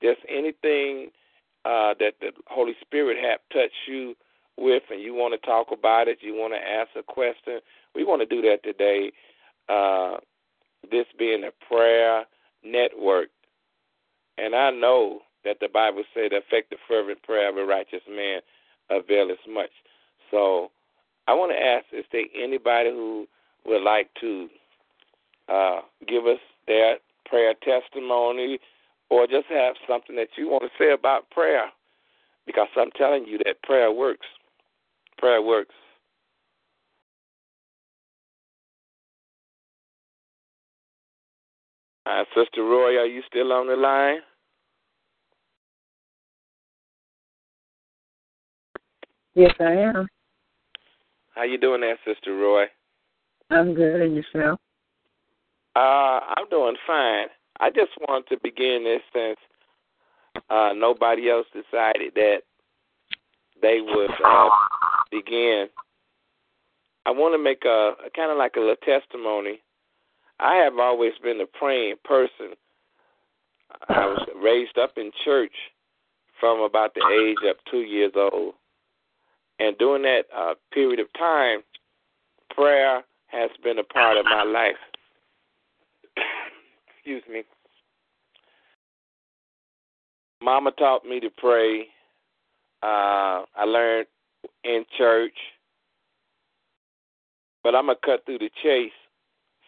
Just 0.00 0.20
anything 0.28 1.10
uh, 1.64 1.94
that 1.98 2.14
the 2.20 2.30
Holy 2.46 2.74
Spirit 2.80 3.16
have 3.22 3.40
touched 3.52 3.88
you 3.88 4.14
with, 4.56 4.84
and 4.90 5.00
you 5.00 5.14
want 5.14 5.34
to 5.34 5.46
talk 5.46 5.68
about 5.72 6.06
it, 6.06 6.18
you 6.20 6.34
want 6.34 6.52
to 6.52 6.58
ask 6.58 6.90
a 6.96 7.02
question. 7.02 7.58
We 7.94 8.04
want 8.04 8.20
to 8.20 8.26
do 8.26 8.42
that 8.42 8.62
today. 8.62 9.10
Uh, 9.68 10.18
this 10.90 11.06
being 11.18 11.44
a 11.44 11.66
prayer 11.66 12.24
network, 12.64 13.28
and 14.38 14.54
I 14.54 14.70
know 14.70 15.20
that 15.44 15.58
the 15.60 15.68
Bible 15.68 16.04
said 16.14 16.32
the 16.32 16.38
effective 16.38 16.78
fervent 16.88 17.22
prayer 17.22 17.48
of 17.50 17.56
a 17.56 17.64
righteous 17.64 18.02
man 18.08 18.40
availeth 18.90 19.38
much. 19.48 19.70
So 20.30 20.70
I 21.28 21.34
want 21.34 21.52
to 21.52 21.58
ask 21.58 21.84
is 21.92 22.04
there 22.12 22.24
anybody 22.36 22.90
who 22.90 23.26
would 23.66 23.82
like 23.82 24.08
to 24.20 24.48
uh, 25.48 25.80
give 26.06 26.26
us 26.26 26.38
their 26.66 26.96
prayer 27.26 27.54
testimony 27.62 28.58
or 29.10 29.26
just 29.26 29.46
have 29.48 29.74
something 29.88 30.16
that 30.16 30.28
you 30.36 30.48
want 30.48 30.62
to 30.62 30.70
say 30.78 30.92
about 30.92 31.30
prayer? 31.30 31.66
Because 32.46 32.68
I'm 32.76 32.90
telling 32.96 33.24
you 33.26 33.38
that 33.44 33.62
prayer 33.62 33.92
works. 33.92 34.26
Prayer 35.18 35.42
works. 35.42 35.74
Uh, 42.04 42.24
Sister 42.34 42.64
Roy, 42.64 42.96
are 42.98 43.06
you 43.06 43.22
still 43.28 43.52
on 43.52 43.68
the 43.68 43.76
line? 43.76 44.18
Yes, 49.34 49.54
I 49.60 49.72
am. 49.72 50.08
How 51.34 51.44
you 51.44 51.58
doing 51.58 51.80
there, 51.80 51.98
Sister 52.04 52.36
Roy? 52.36 52.64
I'm 53.50 53.74
good, 53.74 54.02
and 54.02 54.14
yourself? 54.14 54.60
Uh, 55.74 56.20
I'm 56.36 56.48
doing 56.50 56.76
fine. 56.86 57.26
I 57.58 57.70
just 57.70 57.92
want 58.08 58.26
to 58.28 58.36
begin 58.42 58.84
this 58.84 59.00
since 59.14 59.38
uh, 60.50 60.72
nobody 60.74 61.30
else 61.30 61.46
decided 61.52 62.12
that 62.14 62.38
they 63.62 63.80
would 63.80 64.10
uh, 64.24 64.48
begin. 65.10 65.66
I 67.06 67.10
want 67.10 67.34
to 67.34 67.42
make 67.42 67.64
a, 67.64 67.94
a 68.06 68.10
kind 68.14 68.30
of 68.30 68.36
like 68.36 68.56
a 68.56 68.60
little 68.60 68.76
testimony. 68.84 69.60
I 70.40 70.56
have 70.56 70.78
always 70.78 71.12
been 71.22 71.40
a 71.40 71.46
praying 71.46 71.96
person. 72.04 72.54
I 73.88 74.06
was 74.06 74.28
raised 74.42 74.76
up 74.76 74.92
in 74.98 75.10
church 75.24 75.54
from 76.38 76.60
about 76.60 76.94
the 76.94 77.06
age 77.26 77.48
of 77.48 77.56
two 77.70 77.80
years 77.80 78.12
old. 78.14 78.54
And 79.58 79.76
during 79.78 80.02
that 80.02 80.22
uh, 80.36 80.54
period 80.72 81.00
of 81.00 81.06
time, 81.18 81.60
prayer 82.54 83.02
has 83.26 83.50
been 83.62 83.78
a 83.78 83.84
part 83.84 84.16
of 84.16 84.24
my 84.24 84.42
life. 84.42 84.76
Excuse 86.96 87.22
me. 87.30 87.42
Mama 90.42 90.72
taught 90.72 91.04
me 91.04 91.20
to 91.20 91.30
pray. 91.30 91.86
Uh, 92.82 93.46
I 93.56 93.64
learned 93.64 94.06
in 94.64 94.84
church. 94.98 95.34
But 97.62 97.74
I'm 97.74 97.86
going 97.86 97.96
to 97.96 98.06
cut 98.06 98.26
through 98.26 98.38
the 98.38 98.50
chase. 98.62 98.90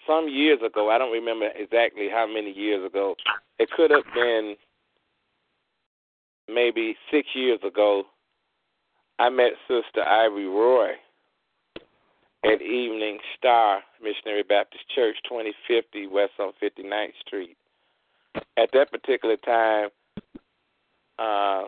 Some 0.07 0.29
years 0.29 0.59
ago, 0.65 0.91
I 0.91 0.99
don't 0.99 1.13
remember 1.13 1.49
exactly 1.55 2.09
how 2.13 2.27
many 2.27 2.51
years 2.51 2.85
ago, 2.85 3.15
it 3.59 3.71
could 3.71 3.91
have 3.91 4.05
been 4.15 4.57
maybe 6.53 6.97
six 7.11 7.29
years 7.35 7.61
ago. 7.67 8.05
I 9.19 9.29
met 9.29 9.53
Sister 9.69 10.07
Ivory 10.07 10.47
Roy 10.47 10.91
at 12.45 12.61
Evening 12.61 13.19
Star 13.39 13.81
Missionary 14.03 14.43
Baptist 14.43 14.85
Church, 14.95 15.17
2050 15.29 16.09
West 16.09 16.33
on 16.39 16.53
59th 16.63 17.13
Street. 17.27 17.57
At 18.57 18.71
that 18.73 18.91
particular 18.91 19.37
time, 19.37 19.89
uh, 21.19 21.65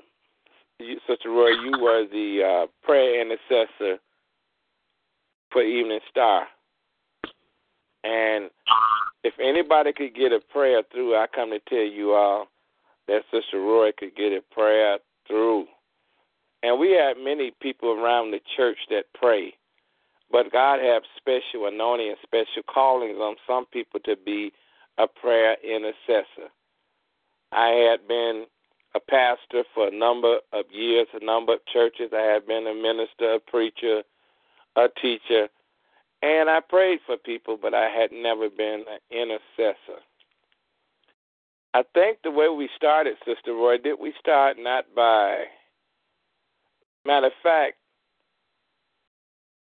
you, 0.78 0.98
Sister 1.08 1.30
Roy, 1.30 1.50
you 1.50 1.80
were 1.80 2.04
the 2.10 2.42
uh, 2.42 2.66
prayer 2.84 3.20
intercessor 3.20 3.98
for 5.50 5.62
Evening 5.62 6.00
Star. 6.10 6.46
And 8.04 8.50
if 9.24 9.34
anybody 9.40 9.92
could 9.92 10.14
get 10.14 10.32
a 10.32 10.40
prayer 10.52 10.82
through, 10.92 11.16
I 11.16 11.26
come 11.32 11.50
to 11.50 11.60
tell 11.68 11.78
you 11.78 12.12
all 12.12 12.48
that 13.08 13.22
Sister 13.32 13.60
Roy 13.60 13.90
could 13.96 14.16
get 14.16 14.32
a 14.32 14.42
prayer 14.52 14.98
through. 15.26 15.66
And 16.62 16.80
we 16.80 16.92
have 16.92 17.16
many 17.22 17.52
people 17.60 17.90
around 17.90 18.30
the 18.30 18.40
church 18.56 18.78
that 18.90 19.04
pray. 19.14 19.54
But 20.30 20.52
God 20.52 20.80
has 20.80 21.02
special 21.16 21.66
anointing 21.66 22.08
and 22.08 22.16
special 22.22 22.62
callings 22.72 23.18
on 23.18 23.36
some 23.46 23.66
people 23.66 24.00
to 24.00 24.16
be 24.16 24.52
a 24.98 25.06
prayer 25.06 25.56
intercessor. 25.62 26.50
I 27.52 27.68
had 27.68 28.08
been 28.08 28.46
a 28.94 29.00
pastor 29.00 29.62
for 29.74 29.88
a 29.88 29.96
number 29.96 30.38
of 30.52 30.64
years, 30.72 31.06
a 31.12 31.24
number 31.24 31.54
of 31.54 31.66
churches. 31.72 32.10
I 32.12 32.22
had 32.22 32.46
been 32.46 32.66
a 32.66 32.74
minister, 32.74 33.34
a 33.34 33.40
preacher, 33.40 34.02
a 34.74 34.88
teacher, 35.00 35.48
and 36.22 36.48
I 36.48 36.60
prayed 36.60 37.00
for 37.06 37.16
people, 37.16 37.58
but 37.60 37.74
I 37.74 37.88
had 37.88 38.10
never 38.10 38.48
been 38.48 38.84
an 38.90 38.98
intercessor. 39.10 40.00
I 41.74 41.82
think 41.94 42.18
the 42.24 42.30
way 42.30 42.48
we 42.48 42.70
started, 42.74 43.16
Sister 43.26 43.52
Roy, 43.52 43.76
did 43.76 43.98
we 44.00 44.14
start 44.18 44.56
not 44.58 44.86
by. 44.94 45.44
Matter 47.06 47.28
of 47.28 47.32
fact, 47.40 47.76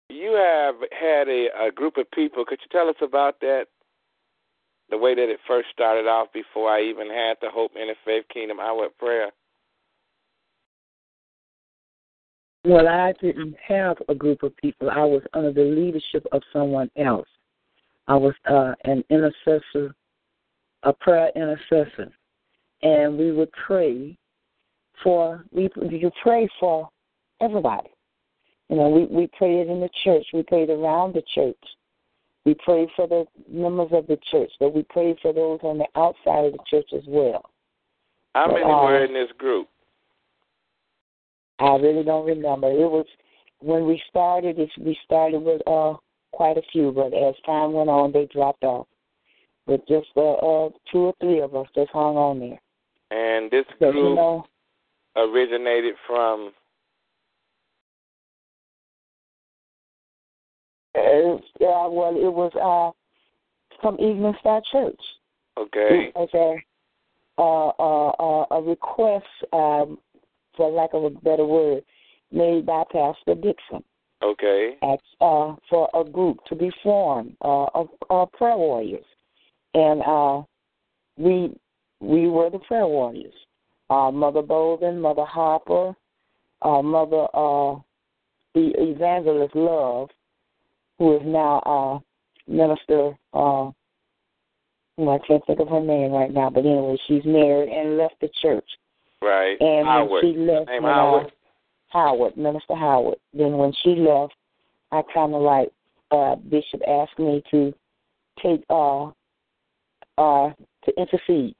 you 0.08 0.32
have 0.32 0.76
had 0.98 1.28
a, 1.28 1.48
a 1.66 1.70
group 1.70 1.98
of 1.98 2.10
people. 2.12 2.44
Could 2.44 2.58
you 2.62 2.68
tell 2.72 2.88
us 2.88 2.96
about 3.02 3.38
that? 3.40 3.66
The 4.90 4.96
way 4.96 5.14
that 5.14 5.30
it 5.30 5.40
first 5.46 5.68
started 5.72 6.06
off 6.06 6.28
before 6.32 6.70
I 6.70 6.82
even 6.82 7.08
had 7.08 7.36
the 7.42 7.50
Hope 7.50 7.72
Interfaith 7.74 8.28
Kingdom 8.32 8.60
Hour 8.60 8.88
Prayer. 8.98 9.30
Well, 12.64 12.88
I 12.88 13.12
didn't 13.20 13.56
have 13.66 13.98
a 14.08 14.14
group 14.14 14.42
of 14.42 14.56
people. 14.56 14.88
I 14.90 15.04
was 15.04 15.22
under 15.34 15.52
the 15.52 15.64
leadership 15.64 16.26
of 16.32 16.42
someone 16.52 16.90
else. 16.96 17.28
I 18.08 18.16
was 18.16 18.34
uh, 18.50 18.72
an 18.84 19.04
intercessor, 19.10 19.94
a 20.82 20.92
prayer 20.92 21.30
intercessor, 21.36 22.10
and 22.82 23.18
we 23.18 23.32
would 23.32 23.50
pray 23.52 24.16
for 25.02 25.44
we 25.50 25.68
you 25.90 26.10
pray 26.22 26.48
for 26.60 26.88
everybody. 27.44 27.90
You 28.68 28.76
know, 28.76 28.88
we 28.88 29.04
we 29.06 29.28
prayed 29.38 29.68
in 29.68 29.80
the 29.80 29.90
church. 30.02 30.26
We 30.32 30.42
prayed 30.42 30.70
around 30.70 31.14
the 31.14 31.22
church. 31.34 31.56
We 32.44 32.54
prayed 32.54 32.88
for 32.96 33.06
the 33.06 33.24
members 33.48 33.88
of 33.92 34.06
the 34.06 34.18
church, 34.30 34.50
but 34.60 34.74
we 34.74 34.82
prayed 34.84 35.16
for 35.22 35.32
those 35.32 35.60
on 35.62 35.78
the 35.78 35.86
outside 35.96 36.46
of 36.46 36.52
the 36.52 36.58
church 36.68 36.88
as 36.94 37.04
well. 37.06 37.50
How 38.34 38.48
many 38.48 38.64
uh, 38.64 38.68
were 38.68 39.04
in 39.04 39.14
this 39.14 39.30
group? 39.38 39.68
I 41.58 41.76
really 41.76 42.02
don't 42.02 42.26
remember. 42.26 42.68
It 42.70 42.90
was 42.90 43.06
when 43.60 43.86
we 43.86 44.02
started. 44.08 44.58
It, 44.58 44.70
we 44.78 44.98
started 45.04 45.42
with 45.42 45.62
uh 45.66 45.94
quite 46.32 46.56
a 46.56 46.62
few, 46.72 46.90
but 46.90 47.14
as 47.14 47.34
time 47.46 47.72
went 47.72 47.88
on, 47.88 48.12
they 48.12 48.26
dropped 48.26 48.64
off. 48.64 48.88
But 49.66 49.86
just 49.86 50.08
uh, 50.16 50.32
uh 50.32 50.70
two 50.90 50.98
or 50.98 51.14
three 51.20 51.40
of 51.40 51.54
us 51.54 51.68
just 51.74 51.90
hung 51.92 52.16
on 52.16 52.40
there. 52.40 52.60
And 53.10 53.50
this 53.50 53.64
So 53.78 53.86
you 53.86 53.92
group 53.92 54.16
know, 54.16 54.46
originated 55.16 55.94
from 56.06 56.52
uh, 60.94 61.36
yeah, 61.60 61.86
well, 61.86 62.14
it 62.16 62.32
was 62.32 62.52
uh 62.54 62.90
from 63.80 63.94
Evening 64.00 64.34
Star 64.40 64.62
Church. 64.72 65.00
okay, 65.58 66.10
It 66.10 66.14
was 66.14 66.28
a 66.34 66.56
uh, 67.36 67.68
uh, 67.78 68.10
uh, 68.10 68.46
a 68.56 68.62
request, 68.62 69.26
um, 69.52 69.98
for 70.56 70.70
lack 70.70 70.90
of 70.94 71.04
a 71.04 71.10
better 71.10 71.44
word, 71.44 71.82
made 72.30 72.64
by 72.64 72.84
Pastor 72.92 73.34
Dixon. 73.34 73.82
okay, 74.22 74.76
asked 74.82 75.02
uh, 75.20 75.54
for 75.68 75.88
a 75.94 76.04
group 76.04 76.38
to 76.46 76.54
be 76.54 76.70
formed 76.82 77.36
uh, 77.42 77.64
of 77.74 77.88
uh, 78.08 78.26
prayer 78.38 78.56
warriors, 78.56 79.04
and 79.74 80.00
uh, 80.02 80.42
we 81.16 81.54
we 82.00 82.28
were 82.28 82.50
the 82.50 82.60
prayer 82.60 82.86
warriors. 82.86 83.34
Uh, 83.90 84.10
Mother 84.10 84.42
Bolden, 84.42 85.00
Mother 85.00 85.24
Harper, 85.26 85.94
uh, 86.62 86.80
Mother 86.82 87.26
uh, 87.34 87.76
the 88.54 88.72
Evangelist 88.78 89.54
Love, 89.54 90.08
who 90.98 91.16
is 91.16 91.22
now 91.24 91.58
uh, 91.60 91.98
Minister. 92.50 93.12
Uh, 93.32 93.70
well, 94.96 95.20
I 95.20 95.26
can't 95.26 95.44
think 95.46 95.58
of 95.58 95.68
her 95.68 95.80
name 95.80 96.12
right 96.12 96.32
now, 96.32 96.50
but 96.50 96.60
anyway, 96.60 96.96
she's 97.08 97.24
married 97.24 97.68
and 97.68 97.96
left 97.98 98.14
the 98.20 98.28
church. 98.40 98.68
right. 99.22 99.56
And 99.60 99.86
Howard. 99.86 100.10
when 100.10 100.22
she 100.22 100.38
left, 100.38 100.68
Name 100.68 100.82
when, 100.84 100.92
Howard. 100.92 101.32
Howard, 101.88 102.36
Minister 102.36 102.76
Howard. 102.76 103.18
Then 103.32 103.56
when 103.58 103.72
she 103.82 103.90
left, 103.96 104.34
I 104.92 105.02
kind 105.12 105.34
of 105.34 105.42
like 105.42 105.70
uh, 106.12 106.36
Bishop 106.36 106.80
asked 106.86 107.18
me 107.18 107.42
to 107.50 107.72
take 108.42 108.64
uh 108.70 109.06
uh 110.18 110.50
to 110.84 110.92
intercede, 110.96 111.54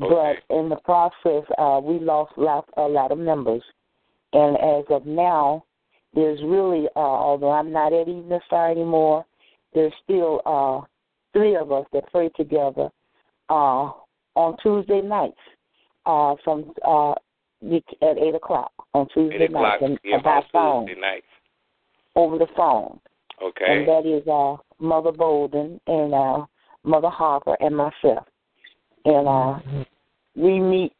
Okay. 0.00 0.38
but 0.48 0.54
in 0.56 0.68
the 0.68 0.76
process, 0.84 1.44
uh, 1.58 1.80
we 1.82 1.98
lost 1.98 2.32
lot, 2.36 2.68
a 2.76 2.82
lot 2.82 3.10
of 3.10 3.18
members, 3.18 3.62
and 4.32 4.56
as 4.58 4.84
of 4.90 5.06
now, 5.06 5.64
there's 6.14 6.40
really 6.42 6.86
uh, 6.96 6.98
although 6.98 7.50
I'm 7.50 7.72
not 7.72 7.92
at 7.92 8.08
Evening 8.08 8.40
Star 8.46 8.70
anymore, 8.70 9.24
there's 9.74 9.92
still 10.02 10.40
uh 10.46 10.80
three 11.32 11.56
of 11.56 11.70
us 11.72 11.86
that 11.92 12.10
pray 12.10 12.30
together 12.30 12.88
uh 13.50 13.90
on 14.34 14.56
Tuesday 14.62 15.02
nights 15.02 15.36
uh 16.06 16.34
from 16.42 16.72
uh 16.86 17.12
at 17.12 18.18
eight 18.18 18.34
o'clock 18.34 18.72
on 18.94 19.08
Tuesday 19.12 19.44
Eight 19.44 19.52
nights 19.52 19.82
and 19.82 19.98
p.m. 20.02 20.20
by 20.22 20.40
phone 20.52 20.86
nights. 21.00 21.26
over 22.14 22.38
the 22.38 22.46
phone. 22.56 22.98
Okay. 23.42 23.64
And 23.68 23.88
that 23.88 24.06
is 24.06 24.26
uh 24.26 24.56
Mother 24.78 25.12
Bolden 25.12 25.80
and 25.86 26.14
uh 26.14 26.46
Mother 26.84 27.10
Harper 27.10 27.56
and 27.60 27.76
myself. 27.76 28.26
And 29.04 29.28
uh 29.28 29.58
we 30.36 30.60
meet 30.60 30.92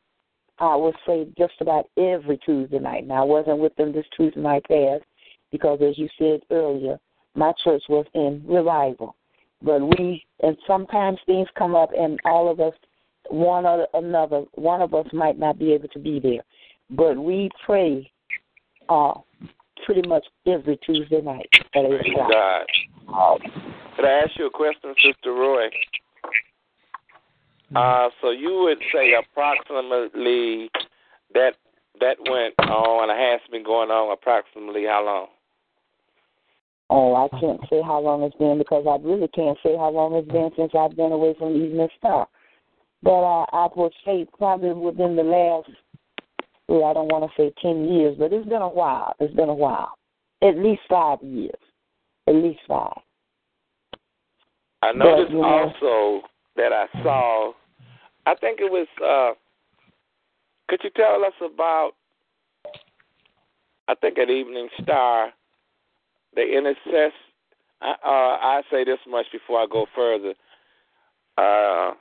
I 0.59 0.75
would 0.77 0.95
say 1.07 1.27
just 1.37 1.55
about 1.61 1.87
every 1.99 2.39
Tuesday 2.39 2.79
night. 2.79 3.07
Now 3.07 3.23
I 3.23 3.25
wasn't 3.25 3.59
with 3.59 3.75
them 3.77 3.93
this 3.93 4.07
Tuesday 4.17 4.41
night 4.41 4.65
past 4.69 5.05
because 5.53 5.81
as 5.83 5.99
you 5.99 6.09
said 6.19 6.41
earlier, 6.51 6.99
my 7.35 7.53
church 7.63 7.83
was 7.89 8.07
in 8.15 8.43
revival. 8.47 9.17
But 9.63 9.81
we 9.81 10.25
and 10.43 10.57
sometimes 10.67 11.19
things 11.27 11.49
come 11.57 11.75
up 11.75 11.91
and 11.97 12.19
all 12.25 12.51
of 12.51 12.61
us 12.61 12.75
one 13.29 13.67
or 13.67 13.87
another 13.95 14.45
one 14.55 14.81
of 14.81 14.95
us 14.95 15.07
might 15.13 15.39
not 15.39 15.59
be 15.59 15.73
able 15.73 15.89
to 15.89 15.99
be 15.99 16.21
there. 16.21 16.43
But 16.91 17.19
we 17.19 17.51
pray 17.65 18.11
uh 18.89 19.15
pretty 19.85 20.07
much 20.09 20.25
every 20.47 20.79
Tuesday 20.79 21.21
night 21.21 21.49
at 21.75 21.85
eight 21.85 22.01
Praise 22.01 22.13
o'clock. 22.13 22.31
God. 22.31 23.41
Could 23.97 24.05
I 24.05 24.21
ask 24.21 24.31
you 24.39 24.47
a 24.47 24.51
question, 24.51 24.95
Sister 24.97 25.33
Roy? 25.33 25.69
Uh, 27.75 28.09
so 28.21 28.31
you 28.31 28.63
would 28.63 28.79
say 28.93 29.13
approximately 29.15 30.71
that 31.35 31.55
that 32.01 32.17
went 32.31 32.55
on 32.71 33.11
and 33.11 33.19
has 33.19 33.41
been 33.51 33.65
going 33.65 33.91
on 33.91 34.13
approximately 34.13 34.85
how 34.85 35.05
long? 35.05 35.27
Oh, 36.89 37.15
I 37.15 37.29
can't 37.41 37.61
say 37.69 37.83
how 37.83 37.99
long 38.01 38.23
it's 38.23 38.37
been 38.37 38.59
because 38.59 38.87
I 38.87 39.03
really 39.05 39.29
can't 39.29 39.59
say 39.63 39.77
how 39.77 39.91
long 39.91 40.15
it's 40.15 40.31
been 40.31 40.51
since 40.57 40.73
I've 40.79 40.97
been 40.97 41.11
away 41.11 41.35
from 41.39 41.57
Evening 41.57 41.89
Star. 41.99 42.29
But 43.03 43.23
uh, 43.23 43.47
I 43.53 43.69
would 43.75 43.93
say 44.05 44.27
probably 44.39 44.73
within 44.73 45.17
the 45.17 45.23
last, 45.23 45.71
well, 46.69 46.85
I 46.85 46.93
don't 46.93 47.09
want 47.11 47.29
to 47.29 47.37
say 47.37 47.53
10 47.61 47.89
years, 47.89 48.17
but 48.19 48.33
it's 48.33 48.49
been 48.49 48.63
a 48.63 48.69
while. 48.69 49.15
It's 49.19 49.35
been 49.35 49.49
a 49.49 49.55
while. 49.55 49.95
At 50.43 50.57
least 50.59 50.83
five 50.89 51.19
years. 51.23 51.59
At 52.29 52.35
least 52.37 52.61
five. 52.69 52.99
I 54.83 54.93
noticed 54.93 55.33
know- 55.33 55.43
also 55.43 56.29
that 56.57 56.73
I 56.73 56.87
saw. 57.03 57.53
I 58.27 58.35
think 58.35 58.61
it 58.61 58.71
was. 58.71 58.87
uh 59.05 59.35
Could 60.69 60.81
you 60.85 60.91
tell 60.97 61.25
us 61.25 61.35
about? 61.41 61.93
I 63.89 63.95
think 63.95 64.19
at 64.19 64.31
Evening 64.31 64.69
Star, 64.83 65.31
the 66.35 66.43
intercess. 66.43 67.13
I, 67.83 67.91
uh, 67.91 68.37
I 68.43 68.63
say 68.71 68.85
this 68.85 68.99
much 69.09 69.27
before 69.33 69.61
I 69.61 69.67
go 69.71 69.87
further. 69.95 70.35
Uh, 71.39 71.93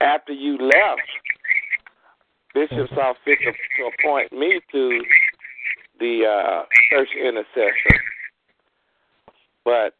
after 0.00 0.32
you 0.32 0.56
left, 0.58 1.00
Bishop 2.54 2.88
saw 2.94 3.14
fit 3.24 3.38
to, 3.44 3.52
to 3.52 3.90
appoint 3.98 4.32
me 4.32 4.60
to 4.72 5.02
the 5.98 6.22
uh, 6.24 6.62
church 6.90 7.08
intercessor. 7.20 8.00
But 9.64 9.94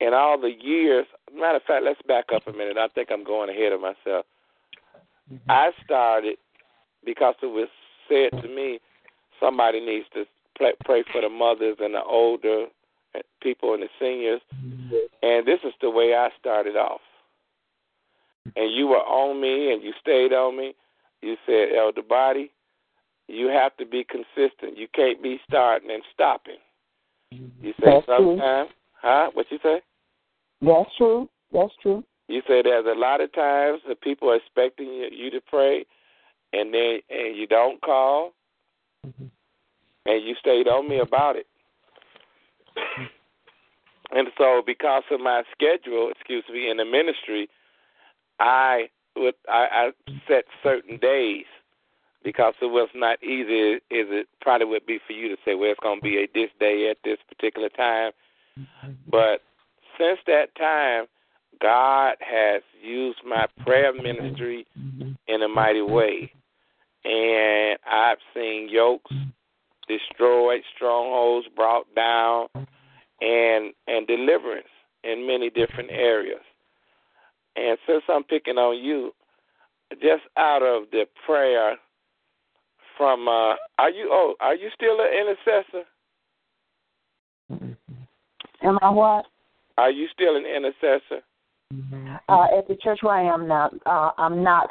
in 0.00 0.14
all 0.14 0.40
the 0.40 0.52
years, 0.60 1.06
matter 1.34 1.56
of 1.56 1.62
fact, 1.62 1.84
let's 1.84 2.00
back 2.06 2.26
up 2.34 2.46
a 2.46 2.52
minute. 2.52 2.76
I 2.76 2.88
think 2.88 3.10
I'm 3.12 3.24
going 3.24 3.50
ahead 3.50 3.72
of 3.72 3.80
myself. 3.80 4.26
Mm-hmm. 5.32 5.50
I 5.50 5.70
started 5.84 6.36
because 7.04 7.34
it 7.42 7.46
was 7.46 7.68
said 8.08 8.30
to 8.42 8.48
me 8.48 8.80
somebody 9.40 9.80
needs 9.80 10.06
to 10.14 10.24
pray, 10.56 10.72
pray 10.84 11.04
for 11.12 11.20
the 11.20 11.28
mothers 11.28 11.76
and 11.80 11.94
the 11.94 12.02
older 12.02 12.66
people 13.42 13.74
and 13.74 13.82
the 13.82 13.88
seniors, 14.00 14.40
mm-hmm. 14.54 14.94
and 15.22 15.46
this 15.46 15.60
is 15.64 15.72
the 15.80 15.90
way 15.90 16.14
I 16.14 16.30
started 16.38 16.76
off. 16.76 17.00
And 18.56 18.74
you 18.74 18.88
were 18.88 18.96
on 18.96 19.40
me, 19.40 19.72
and 19.72 19.82
you 19.82 19.92
stayed 20.00 20.32
on 20.32 20.56
me. 20.56 20.74
You 21.22 21.36
said, 21.46 21.68
Elder 21.78 22.02
Boddie, 22.06 22.50
you 23.26 23.46
have 23.46 23.74
to 23.78 23.86
be 23.86 24.04
consistent. 24.04 24.76
You 24.76 24.86
can't 24.94 25.22
be 25.22 25.40
starting 25.48 25.90
and 25.90 26.02
stopping. 26.12 26.58
You 27.30 27.72
say 27.80 27.86
That's 27.86 28.06
sometimes, 28.06 28.70
huh? 29.04 29.30
What 29.34 29.46
you 29.50 29.58
say? 29.62 29.80
That's 30.60 30.90
true. 30.96 31.28
That's 31.52 31.72
true. 31.82 32.02
You 32.28 32.40
say 32.48 32.62
there's 32.62 32.86
a 32.86 32.98
lot 32.98 33.20
of 33.20 33.32
times 33.32 33.82
that 33.86 34.00
people 34.00 34.30
are 34.30 34.36
expecting 34.36 34.86
you, 34.86 35.08
you 35.12 35.30
to 35.30 35.40
pray, 35.40 35.84
and 36.52 36.72
then 36.72 37.00
and 37.10 37.36
you 37.36 37.46
don't 37.46 37.80
call, 37.82 38.32
mm-hmm. 39.06 39.26
and 40.06 40.26
you 40.26 40.34
stayed 40.40 40.66
on 40.66 40.88
me 40.88 41.00
about 41.00 41.36
it. 41.36 41.46
Mm-hmm. 42.76 43.04
And 44.16 44.28
so, 44.38 44.62
because 44.64 45.02
of 45.10 45.20
my 45.20 45.42
schedule, 45.52 46.10
excuse 46.10 46.44
me, 46.52 46.70
in 46.70 46.76
the 46.76 46.84
ministry, 46.84 47.48
I 48.38 48.88
would 49.16 49.34
I, 49.48 49.90
I 50.06 50.12
set 50.28 50.44
certain 50.62 50.98
days 50.98 51.46
because 52.22 52.54
it 52.62 52.66
was 52.66 52.88
not 52.94 53.22
easy 53.22 53.74
as 53.74 53.80
it 53.90 54.28
probably 54.40 54.66
would 54.66 54.86
be 54.86 54.98
for 55.06 55.12
you 55.12 55.28
to 55.28 55.36
say, 55.44 55.54
well, 55.54 55.70
it's 55.70 55.80
going 55.80 56.00
to 56.00 56.02
be 56.02 56.16
a 56.16 56.26
this 56.32 56.50
day 56.58 56.88
at 56.90 56.96
this 57.04 57.18
particular 57.28 57.68
time. 57.68 58.12
But 59.10 59.40
since 59.98 60.18
that 60.26 60.54
time, 60.56 61.06
God 61.60 62.16
has 62.20 62.62
used 62.82 63.18
my 63.26 63.46
prayer 63.64 63.92
ministry 63.92 64.66
in 65.28 65.42
a 65.42 65.48
mighty 65.48 65.82
way. 65.82 66.32
And 67.04 67.78
I've 67.90 68.18
seen 68.34 68.68
yokes 68.70 69.12
destroyed, 69.88 70.62
strongholds 70.74 71.46
brought 71.54 71.86
down, 71.94 72.48
and 73.20 73.72
and 73.86 74.06
deliverance 74.06 74.68
in 75.02 75.26
many 75.26 75.50
different 75.50 75.90
areas. 75.90 76.40
And 77.56 77.78
since 77.86 78.02
I'm 78.08 78.24
picking 78.24 78.56
on 78.56 78.82
you, 78.82 79.12
just 79.92 80.22
out 80.36 80.62
of 80.62 80.90
the 80.90 81.04
prayer 81.26 81.76
from 82.96 83.28
uh 83.28 83.54
are 83.78 83.90
you 83.90 84.08
oh 84.10 84.34
are 84.40 84.54
you 84.54 84.68
still 84.74 84.98
an 85.00 85.08
intercessor? 85.12 85.86
Am 88.64 88.78
I 88.82 88.90
what? 88.90 89.26
Are 89.76 89.90
you 89.90 90.08
still 90.12 90.36
an 90.36 90.44
intercessor? 90.46 91.22
Uh, 92.28 92.58
at 92.58 92.68
the 92.68 92.76
church 92.82 93.00
where 93.02 93.14
I 93.14 93.22
am 93.34 93.48
now, 93.48 93.70
uh, 93.86 94.10
I'm 94.16 94.42
not 94.42 94.70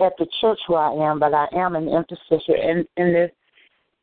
at 0.00 0.12
the 0.18 0.26
church 0.40 0.58
where 0.66 0.80
I 0.80 0.92
am, 1.10 1.18
but 1.20 1.34
I 1.34 1.46
am 1.52 1.76
an 1.76 1.88
intercessor 1.88 2.56
in 2.56 2.86
in 2.96 3.12
the 3.12 3.30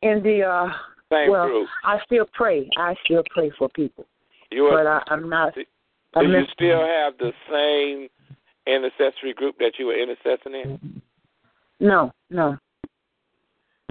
in 0.02 0.24
the 0.24 0.44
uh. 0.44 0.70
Same 1.12 1.30
well, 1.30 1.46
group. 1.46 1.68
I 1.84 2.00
still 2.06 2.26
pray. 2.32 2.70
I 2.78 2.96
still 3.04 3.22
pray 3.32 3.52
for 3.60 3.68
people, 3.68 4.06
You 4.50 4.68
are, 4.68 4.82
but 4.82 4.88
I, 4.88 5.14
I'm 5.14 5.28
not. 5.28 5.54
do 5.56 5.66
I'm 6.16 6.32
you 6.32 6.40
not- 6.40 6.50
still 6.54 6.80
have 6.80 7.18
the 7.18 7.34
same 7.52 8.08
intercessory 8.66 9.34
group 9.34 9.58
that 9.60 9.74
you 9.78 9.88
were 9.88 9.96
intercessing 9.96 10.54
in? 10.64 11.02
No, 11.82 12.14
no, 12.30 12.58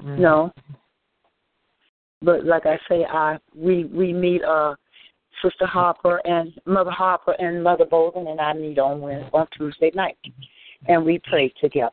no. 0.03 0.51
But 2.23 2.43
like 2.43 2.65
I 2.65 2.79
say, 2.89 3.05
I 3.05 3.37
we 3.55 3.85
we 3.85 4.13
meet 4.13 4.43
uh 4.43 4.73
Sister 5.41 5.65
Harper 5.65 6.21
and 6.25 6.53
Mother 6.65 6.91
Harper 6.91 7.35
and 7.39 7.63
Mother 7.63 7.85
Bolden 7.85 8.27
and 8.27 8.39
I 8.39 8.53
meet 8.53 8.79
on 8.79 9.01
Wednesday, 9.01 9.29
on 9.33 9.47
Tuesday 9.57 9.91
night, 9.95 10.17
and 10.87 11.05
we 11.05 11.19
pray 11.19 11.53
together. 11.61 11.91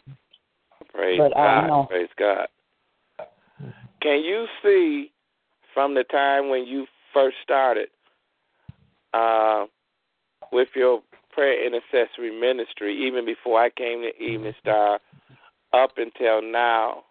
Praise 0.92 1.18
But, 1.18 1.36
uh, 1.36 1.42
God. 1.42 1.66
no. 1.66 1.86
Praise 1.88 2.08
God. 2.18 2.48
Can 4.00 4.22
you 4.22 4.46
see 4.62 5.12
from 5.74 5.94
the 5.94 6.04
time 6.04 6.48
when 6.50 6.66
you 6.66 6.86
first 7.12 7.36
started 7.42 7.88
uh, 9.14 9.66
with 10.52 10.68
your 10.74 11.02
prayer 11.32 11.66
intercessory 11.66 12.38
ministry, 12.38 13.06
even 13.06 13.24
before 13.24 13.60
I 13.60 13.70
came 13.70 14.02
to 14.02 14.22
Evening 14.22 14.54
Star, 14.60 15.00
up 15.72 15.92
until 15.96 16.42
now, 16.42 17.04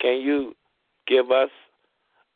can 0.00 0.20
you 0.20 0.54
give 1.06 1.30
us 1.30 1.50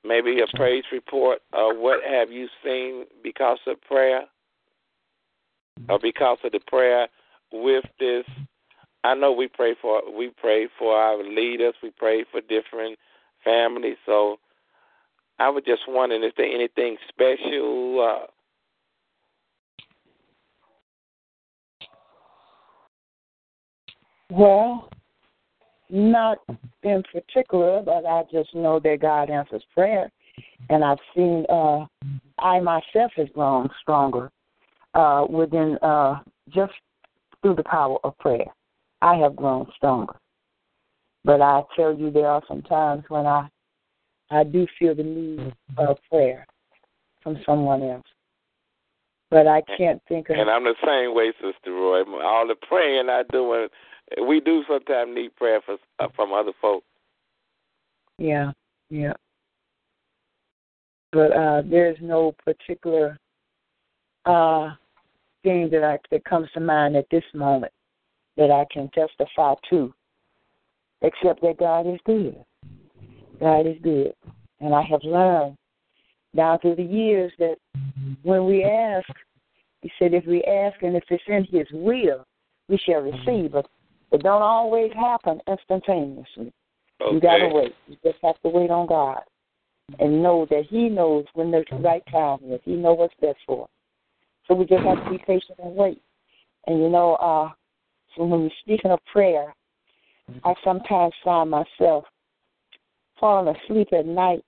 maybe 0.04 0.40
a 0.40 0.56
praise 0.56 0.84
report 0.92 1.40
of 1.52 1.76
what 1.76 2.00
have 2.08 2.30
you 2.30 2.48
seen 2.64 3.04
because 3.22 3.58
of 3.66 3.80
prayer 3.82 4.22
or 5.88 5.98
because 6.00 6.38
of 6.44 6.52
the 6.52 6.60
prayer 6.68 7.08
with 7.52 7.84
this 7.98 8.24
I 9.04 9.14
know 9.14 9.32
we 9.32 9.48
pray 9.48 9.74
for 9.80 10.02
we 10.16 10.30
pray 10.30 10.68
for 10.78 10.96
our 10.96 11.22
leaders, 11.22 11.74
we 11.82 11.90
pray 11.90 12.24
for 12.30 12.40
different 12.40 12.98
families. 13.44 13.96
So 14.04 14.38
I 15.38 15.48
was 15.50 15.62
just 15.64 15.82
wondering 15.86 16.24
is 16.24 16.32
there 16.36 16.46
anything 16.46 16.96
special? 17.08 18.22
Uh, 18.22 18.26
Well, 24.30 24.90
not 25.90 26.38
in 26.82 27.02
particular, 27.12 27.82
but 27.82 28.04
I 28.06 28.22
just 28.30 28.54
know 28.54 28.78
that 28.80 28.98
God 29.00 29.30
answers 29.30 29.62
prayer, 29.74 30.10
and 30.70 30.84
I've 30.84 30.98
seen 31.14 31.44
uh, 31.48 31.86
I 32.38 32.60
myself 32.60 33.12
has 33.16 33.28
grown 33.34 33.68
stronger 33.80 34.30
uh, 34.94 35.26
within 35.28 35.78
uh, 35.82 36.20
just 36.50 36.72
through 37.42 37.56
the 37.56 37.64
power 37.64 37.98
of 38.04 38.18
prayer. 38.18 38.46
I 39.00 39.16
have 39.16 39.36
grown 39.36 39.66
stronger, 39.76 40.14
but 41.24 41.40
I 41.40 41.62
tell 41.76 41.94
you, 41.94 42.10
there 42.10 42.28
are 42.28 42.42
some 42.48 42.62
times 42.62 43.04
when 43.08 43.26
I 43.26 43.48
I 44.30 44.44
do 44.44 44.66
feel 44.78 44.94
the 44.94 45.02
need 45.02 45.54
of 45.78 45.96
prayer 46.10 46.46
from 47.22 47.38
someone 47.46 47.82
else, 47.82 48.06
but 49.30 49.46
I 49.46 49.62
can't 49.76 50.02
think 50.08 50.28
of. 50.28 50.36
and 50.36 50.50
I'm 50.50 50.64
the 50.64 50.74
same 50.84 51.14
way, 51.14 51.32
Sister 51.40 51.72
Roy. 51.72 52.02
All 52.22 52.46
the 52.46 52.56
praying 52.68 53.08
I 53.08 53.22
do, 53.30 53.52
and 53.54 53.70
we 54.26 54.40
do 54.40 54.62
sometimes 54.68 55.14
need 55.14 55.34
prayer 55.36 55.60
for, 55.64 55.76
uh, 55.98 56.08
from 56.14 56.32
other 56.32 56.52
folks. 56.60 56.86
Yeah, 58.18 58.52
yeah. 58.90 59.14
But 61.12 61.32
uh 61.32 61.62
there's 61.64 61.98
no 62.00 62.34
particular 62.44 63.18
uh 64.26 64.70
thing 65.42 65.70
that 65.70 65.84
I 65.84 65.98
that 66.10 66.24
comes 66.24 66.48
to 66.54 66.60
mind 66.60 66.96
at 66.96 67.06
this 67.10 67.24
moment 67.34 67.72
that 68.36 68.50
I 68.50 68.66
can 68.72 68.90
testify 68.90 69.54
to. 69.70 69.92
Except 71.02 71.40
that 71.42 71.58
God 71.58 71.86
is 71.86 72.00
good. 72.04 72.36
God 73.40 73.66
is 73.66 73.76
good. 73.82 74.12
And 74.60 74.74
I 74.74 74.82
have 74.82 75.02
learned 75.04 75.56
down 76.34 76.58
through 76.58 76.76
the 76.76 76.82
years 76.82 77.32
that 77.38 77.56
when 78.22 78.46
we 78.46 78.64
ask, 78.64 79.06
he 79.82 79.90
said 79.98 80.12
if 80.12 80.26
we 80.26 80.42
ask 80.42 80.82
and 80.82 80.96
if 80.96 81.04
it's 81.08 81.22
in 81.28 81.44
his 81.44 81.66
will, 81.72 82.24
we 82.68 82.78
shall 82.78 83.00
receive. 83.00 83.52
But 83.52 83.66
it 84.12 84.22
don't 84.22 84.42
always 84.42 84.92
happen 84.94 85.40
instantaneously. 85.48 86.52
You 87.00 87.20
gotta 87.20 87.48
wait. 87.48 87.74
You 87.86 87.96
just 88.02 88.18
have 88.22 88.40
to 88.42 88.48
wait 88.48 88.70
on 88.70 88.86
God 88.86 89.20
and 89.98 90.22
know 90.22 90.46
that 90.50 90.64
He 90.68 90.88
knows 90.88 91.24
when 91.34 91.50
the 91.50 91.64
right 91.78 92.02
time 92.10 92.38
is. 92.50 92.60
He 92.64 92.72
knows 92.72 92.98
what's 92.98 93.14
best 93.20 93.38
for 93.46 93.64
us. 93.64 93.70
So 94.46 94.54
we 94.54 94.64
just 94.64 94.84
have 94.84 95.04
to 95.04 95.10
be 95.10 95.18
patient 95.18 95.58
and 95.62 95.76
wait. 95.76 96.02
And 96.66 96.80
you 96.80 96.88
know, 96.88 97.14
uh, 97.14 97.50
so 98.16 98.24
when 98.24 98.42
you're 98.42 98.50
speaking 98.62 98.90
of 98.90 98.98
prayer, 99.12 99.54
I 100.44 100.54
sometimes 100.64 101.12
find 101.24 101.50
myself 101.50 102.04
falling 103.20 103.54
asleep 103.54 103.88
at 103.92 104.06
night, 104.06 104.44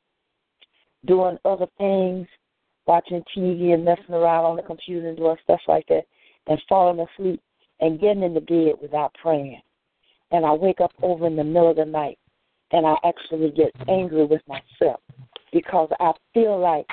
doing 1.06 1.38
other 1.44 1.66
things, 1.78 2.26
watching 2.86 3.22
TV 3.36 3.74
and 3.74 3.84
messing 3.84 4.14
around 4.14 4.44
on 4.44 4.56
the 4.56 4.62
computer 4.62 5.08
and 5.08 5.16
doing 5.16 5.36
stuff 5.44 5.60
like 5.68 5.86
that, 5.88 6.04
and 6.46 6.60
falling 6.68 7.06
asleep 7.06 7.40
and 7.80 8.00
getting 8.00 8.22
in 8.22 8.34
the 8.34 8.40
bed 8.40 8.74
without 8.80 9.14
praying. 9.20 9.60
And 10.30 10.46
I 10.46 10.52
wake 10.52 10.80
up 10.80 10.92
over 11.02 11.26
in 11.26 11.36
the 11.36 11.44
middle 11.44 11.70
of 11.70 11.76
the 11.76 11.84
night 11.84 12.18
and 12.72 12.86
I 12.86 12.94
actually 13.04 13.50
get 13.50 13.74
angry 13.88 14.24
with 14.26 14.42
myself 14.46 15.00
because 15.52 15.88
I 15.98 16.12
feel 16.32 16.58
like, 16.58 16.86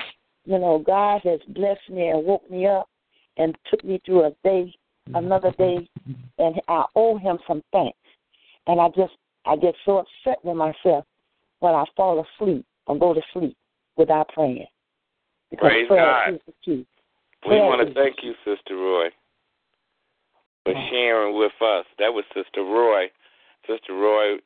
you 0.44 0.58
know, 0.58 0.82
God 0.84 1.20
has 1.24 1.40
blessed 1.48 1.88
me 1.90 2.08
and 2.08 2.24
woke 2.24 2.50
me 2.50 2.66
up 2.66 2.88
and 3.36 3.56
took 3.70 3.84
me 3.84 4.00
through 4.04 4.24
a 4.24 4.32
day, 4.42 4.74
another 5.14 5.52
day, 5.52 5.88
and 6.38 6.60
I 6.68 6.84
owe 6.96 7.16
Him 7.18 7.38
some 7.46 7.62
thanks. 7.72 7.98
And 8.66 8.80
I 8.80 8.88
just, 8.88 9.12
I 9.46 9.56
get 9.56 9.74
so 9.84 9.98
upset 9.98 10.38
with 10.42 10.56
myself 10.56 11.04
when 11.60 11.74
I 11.74 11.84
fall 11.96 12.24
asleep 12.40 12.64
or 12.86 12.98
go 12.98 13.14
to 13.14 13.22
sleep 13.32 13.56
without 13.96 14.28
praying. 14.30 14.66
Because 15.50 15.70
Praise 15.70 15.86
prayer 15.88 16.04
God. 16.04 16.34
is 16.34 16.40
the 16.46 16.52
key. 16.64 16.86
We 17.48 17.56
want 17.56 17.86
to 17.86 17.94
thank 17.94 18.16
you, 18.22 18.34
Sister 18.44 18.76
Roy, 18.76 19.08
for 20.68 20.88
sharing 20.90 21.36
with 21.36 21.56
us. 21.62 21.86
That 21.98 22.12
was 22.12 22.24
Sister 22.34 22.62
Roy. 22.62 23.08
Sister 23.66 23.94
Roy 23.94 24.36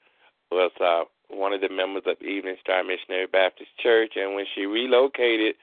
was 0.50 0.70
uh, 0.80 1.04
one 1.28 1.52
of 1.52 1.60
the 1.60 1.68
members 1.68 2.04
of 2.06 2.20
Evening 2.22 2.56
Star 2.60 2.84
Missionary 2.84 3.26
Baptist 3.26 3.70
Church, 3.82 4.12
and 4.16 4.34
when 4.34 4.44
she 4.54 4.66
relocated, 4.66 5.54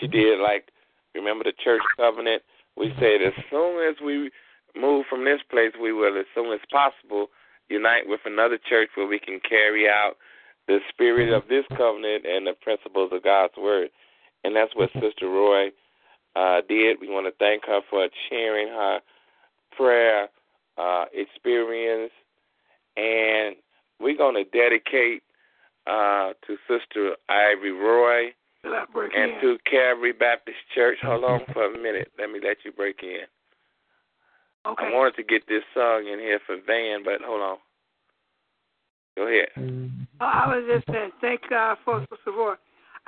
she 0.00 0.06
did 0.08 0.40
like 0.40 0.70
remember 1.14 1.44
the 1.44 1.52
church 1.62 1.82
covenant. 1.96 2.42
We 2.76 2.92
said 2.98 3.22
as 3.22 3.34
soon 3.50 3.88
as 3.88 3.96
we 4.04 4.30
move 4.74 5.06
from 5.08 5.24
this 5.24 5.40
place, 5.50 5.72
we 5.80 5.92
will, 5.92 6.18
as 6.18 6.26
soon 6.34 6.52
as 6.52 6.60
possible, 6.70 7.28
unite 7.68 8.06
with 8.06 8.20
another 8.24 8.58
church 8.68 8.90
where 8.94 9.06
we 9.06 9.18
can 9.18 9.40
carry 9.46 9.88
out 9.88 10.14
the 10.66 10.78
spirit 10.88 11.32
of 11.32 11.48
this 11.48 11.64
covenant 11.76 12.24
and 12.26 12.46
the 12.46 12.54
principles 12.62 13.10
of 13.12 13.22
God's 13.24 13.56
word. 13.56 13.88
And 14.44 14.54
that's 14.54 14.74
what 14.76 14.90
Sister 14.92 15.28
Roy 15.28 15.68
uh, 16.36 16.60
did. 16.68 16.98
We 17.00 17.08
want 17.08 17.26
to 17.26 17.32
thank 17.38 17.66
her 17.66 17.80
for 17.90 18.08
sharing 18.30 18.68
her 18.68 19.00
prayer 19.78 20.28
uh, 20.76 21.04
experience, 21.14 22.12
and 22.96 23.56
we're 24.00 24.16
going 24.16 24.34
to 24.34 24.44
dedicate 24.50 25.22
uh, 25.86 26.32
to 26.46 26.56
Sister 26.68 27.16
Ivy 27.28 27.70
Roy 27.70 28.34
Till 28.62 28.74
I 28.74 28.84
break 28.92 29.12
and 29.16 29.32
in. 29.32 29.40
to 29.40 29.58
Calvary 29.70 30.12
Baptist 30.12 30.58
Church. 30.74 30.98
Hold 31.02 31.24
on 31.24 31.40
for 31.52 31.72
a 31.72 31.78
minute. 31.78 32.12
Let 32.18 32.30
me 32.30 32.40
let 32.42 32.58
you 32.64 32.72
break 32.72 33.00
in. 33.02 33.24
Okay. 34.66 34.86
I 34.86 34.94
wanted 34.94 35.16
to 35.16 35.22
get 35.22 35.48
this 35.48 35.62
song 35.72 36.08
in 36.12 36.18
here 36.18 36.40
for 36.46 36.56
Van, 36.66 37.02
but 37.04 37.22
hold 37.24 37.40
on. 37.40 37.56
Go 39.16 39.26
ahead. 39.26 39.48
Oh, 40.20 40.24
I 40.26 40.46
was 40.46 40.64
just 40.68 40.86
saying, 40.92 41.10
thank 41.20 41.40
God 41.48 41.78
for 41.84 42.00
Sister 42.00 42.32
Roy. 42.36 42.54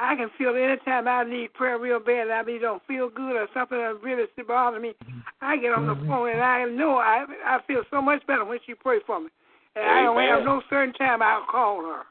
I 0.00 0.16
can 0.16 0.30
feel 0.38 0.56
anytime 0.56 1.06
I 1.06 1.24
need 1.24 1.52
prayer 1.52 1.78
real 1.78 2.00
bad, 2.00 2.28
and 2.28 2.32
I 2.32 2.40
really 2.40 2.58
don't 2.58 2.82
feel 2.86 3.10
good 3.10 3.36
or 3.36 3.46
something 3.52 3.76
that 3.76 4.02
really 4.02 4.24
bothers 4.48 4.80
me. 4.80 4.94
I 5.42 5.58
get 5.58 5.72
on 5.72 5.86
the 5.86 5.94
mm-hmm. 5.94 6.08
phone 6.08 6.30
and 6.30 6.40
I 6.40 6.64
know 6.64 6.96
I 6.96 7.26
I 7.44 7.58
feel 7.66 7.82
so 7.90 8.00
much 8.00 8.26
better 8.26 8.44
when 8.44 8.58
she 8.66 8.74
prays 8.74 9.02
for 9.06 9.20
me. 9.20 9.28
And 9.76 9.84
I 9.84 10.02
don't 10.02 10.18
have 10.18 10.44
no 10.44 10.62
certain 10.70 10.94
time 10.94 11.22
I'll 11.22 11.46
call 11.50 11.82
her. 11.82 12.02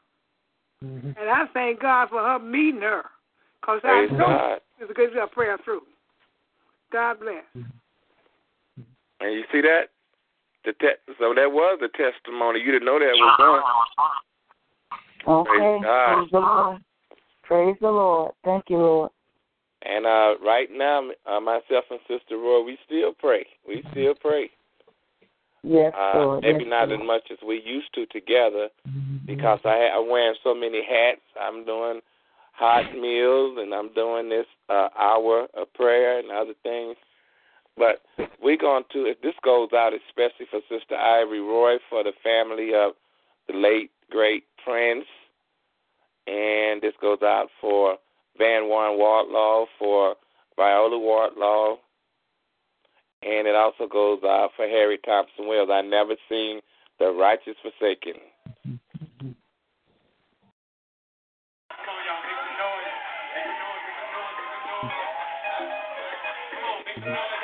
Mm-hmm. 0.85 1.19
And 1.19 1.29
I 1.29 1.45
thank 1.53 1.81
God 1.81 2.09
for 2.09 2.21
her 2.21 2.39
meeting 2.39 2.81
her, 2.81 3.03
cause 3.65 3.81
I 3.83 4.05
know 4.11 4.57
it's 4.79 4.91
a 4.91 4.93
good 4.93 5.11
prayer 5.31 5.57
through. 5.65 5.81
God 6.91 7.19
bless. 7.19 7.43
Mm-hmm. 7.57 8.81
And 9.21 9.33
you 9.33 9.43
see 9.51 9.61
that? 9.61 9.89
The 10.63 10.73
te- 10.73 11.13
so 11.17 11.33
that 11.33 11.51
was 11.51 11.79
the 11.81 11.89
testimony. 11.89 12.59
You 12.59 12.71
didn't 12.71 12.85
know 12.85 12.99
that 12.99 13.13
was 13.15 13.35
done. 13.39 13.63
Okay. 15.27 15.49
Praise 15.49 16.29
God. 16.31 16.81
Praise 17.49 17.75
the 17.81 17.89
Lord. 17.89 18.31
Praise 18.43 18.45
the 18.45 18.47
Lord. 18.51 18.63
Thank 18.63 18.65
you, 18.69 18.77
Lord. 18.77 19.11
And 19.81 20.05
uh, 20.05 20.35
right 20.45 20.69
now, 20.71 21.09
uh, 21.25 21.39
myself 21.39 21.85
and 21.89 21.99
Sister 22.07 22.37
Roy, 22.37 22.63
we 22.63 22.77
still 22.85 23.11
pray. 23.17 23.45
We 23.67 23.83
still 23.91 24.13
pray. 24.13 24.51
Yes, 25.63 25.93
Uh, 25.97 26.19
Lord. 26.19 26.43
maybe 26.43 26.63
yes, 26.65 26.69
not 26.69 26.89
Lord. 26.89 27.01
as 27.01 27.07
much 27.07 27.23
as 27.31 27.37
we 27.45 27.61
used 27.65 27.93
to 27.95 28.05
together, 28.07 28.69
because 29.25 29.59
I 29.65 29.89
ha- 29.89 29.99
I'm 29.99 30.09
wearing 30.09 30.35
so 30.43 30.53
many 30.53 30.83
hats. 30.87 31.21
I'm 31.41 31.65
doing 31.65 32.01
hot 32.53 32.93
meals, 32.93 33.57
and 33.59 33.73
I'm 33.73 33.91
doing 33.93 34.29
this 34.29 34.45
uh, 34.69 34.89
hour 34.97 35.47
of 35.55 35.73
prayer 35.73 36.19
and 36.19 36.29
other 36.31 36.53
things. 36.61 36.95
But 37.77 38.01
we're 38.41 38.57
going 38.57 38.83
to. 38.93 39.05
If 39.05 39.21
this 39.21 39.35
goes 39.43 39.69
out, 39.73 39.93
especially 39.93 40.45
for 40.51 40.59
Sister 40.69 40.95
Ivory 40.95 41.41
Roy, 41.41 41.77
for 41.89 42.03
the 42.03 42.13
family 42.21 42.73
of 42.75 42.91
the 43.47 43.53
late 43.53 43.91
great 44.11 44.43
Prince, 44.63 45.05
and 46.29 46.81
this 46.81 46.93
goes 47.01 47.19
out 47.23 47.47
for 47.59 47.97
Van 48.37 48.67
Warren 48.67 48.99
Wardlaw, 48.99 49.65
for 49.79 50.15
Viola 50.55 50.99
Wardlaw, 50.99 51.77
and 53.23 53.47
it 53.47 53.55
also 53.55 53.87
goes 53.87 54.19
out 54.23 54.51
for 54.55 54.67
Harry 54.67 54.99
Thompson 55.03 55.47
Wells. 55.47 55.69
I 55.71 55.81
never 55.81 56.15
seen 56.29 56.61
the 56.99 57.11
righteous 57.11 57.55
forsaken. 57.63 58.21
Mm-hmm. 67.01 67.38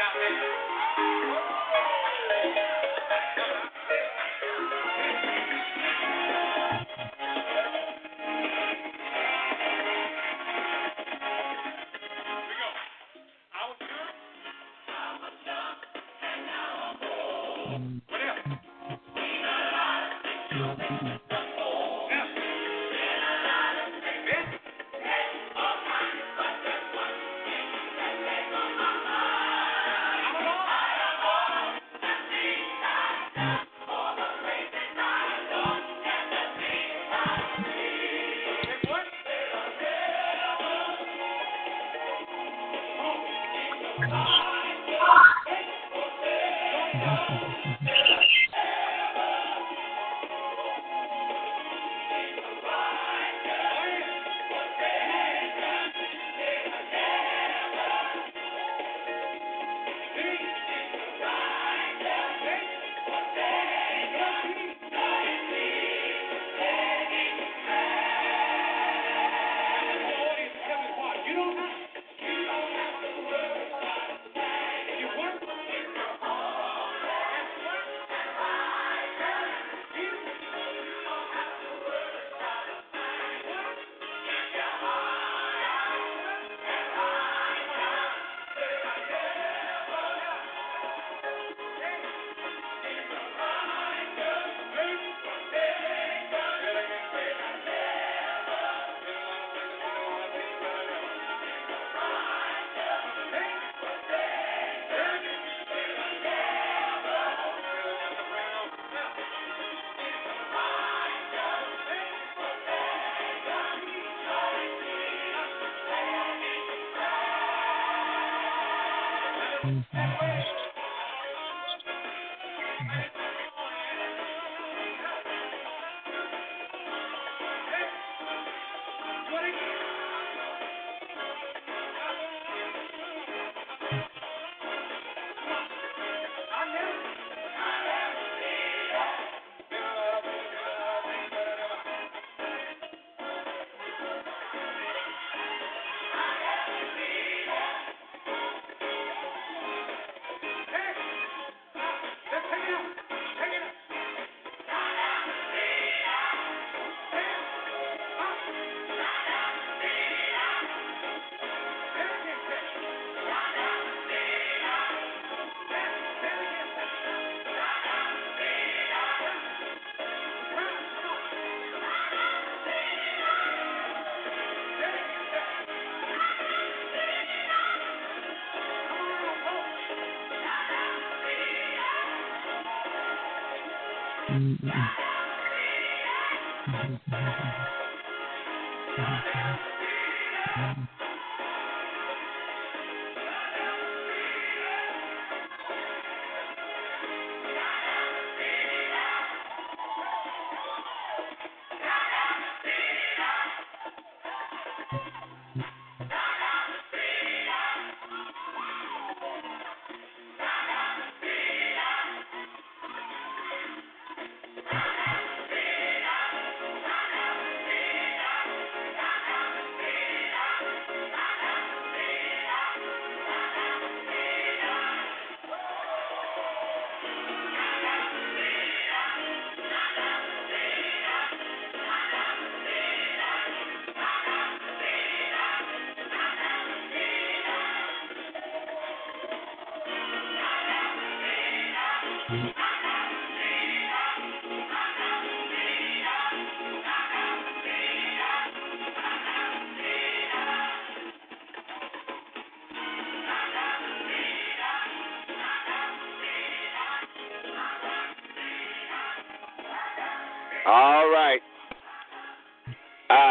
Mm-hmm. 119.66 120.40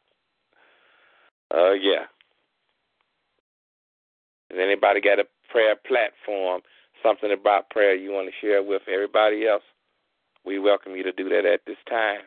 Oh 1.54 1.74
yeah. 1.74 2.06
Has 4.52 4.60
anybody 4.62 5.02
got 5.02 5.20
a 5.20 5.26
prayer 5.50 5.76
platform, 5.88 6.62
something 7.04 7.32
about 7.34 7.70
prayer 7.70 7.95
you 7.95 8.12
want 8.12 8.28
to 8.30 8.45
share 8.45 8.64
with 8.64 8.84
everybody 8.91 9.48
else? 9.48 9.64
We 10.45 10.60
welcome 10.60 10.95
you 10.95 11.04
to 11.04 11.12
do 11.14 11.30
that 11.30 11.45
at 11.45 11.62
this 11.68 11.78
time. 11.89 12.22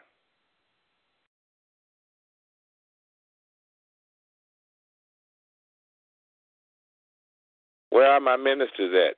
Where 7.91 8.11
are 8.11 8.21
my 8.21 8.37
ministers 8.37 8.95
at? 9.11 9.17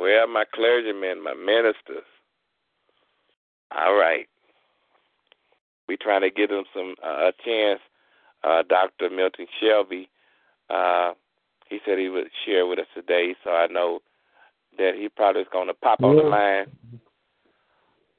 Where 0.00 0.22
are 0.22 0.28
my 0.28 0.44
clergymen, 0.54 1.22
my 1.22 1.34
ministers? 1.34 2.06
All 3.76 3.94
right. 3.96 4.26
We 5.88 5.96
trying 5.96 6.20
to 6.20 6.30
give 6.30 6.50
them 6.50 6.64
some 6.74 6.94
uh, 7.02 7.30
a 7.30 7.32
chance. 7.44 7.80
Uh, 8.44 8.62
Dr. 8.68 9.10
Milton 9.10 9.46
Shelby, 9.60 10.08
uh, 10.70 11.12
he 11.68 11.80
said 11.84 11.98
he 11.98 12.08
would 12.08 12.28
share 12.46 12.66
with 12.66 12.78
us 12.78 12.86
today, 12.94 13.34
so 13.42 13.50
I 13.50 13.66
know 13.66 14.00
that 14.78 14.92
he 14.94 15.08
probably 15.08 15.42
is 15.42 15.48
going 15.52 15.66
to 15.66 15.74
pop 15.74 16.04
on 16.04 16.14
the 16.14 16.22
line. 16.22 16.66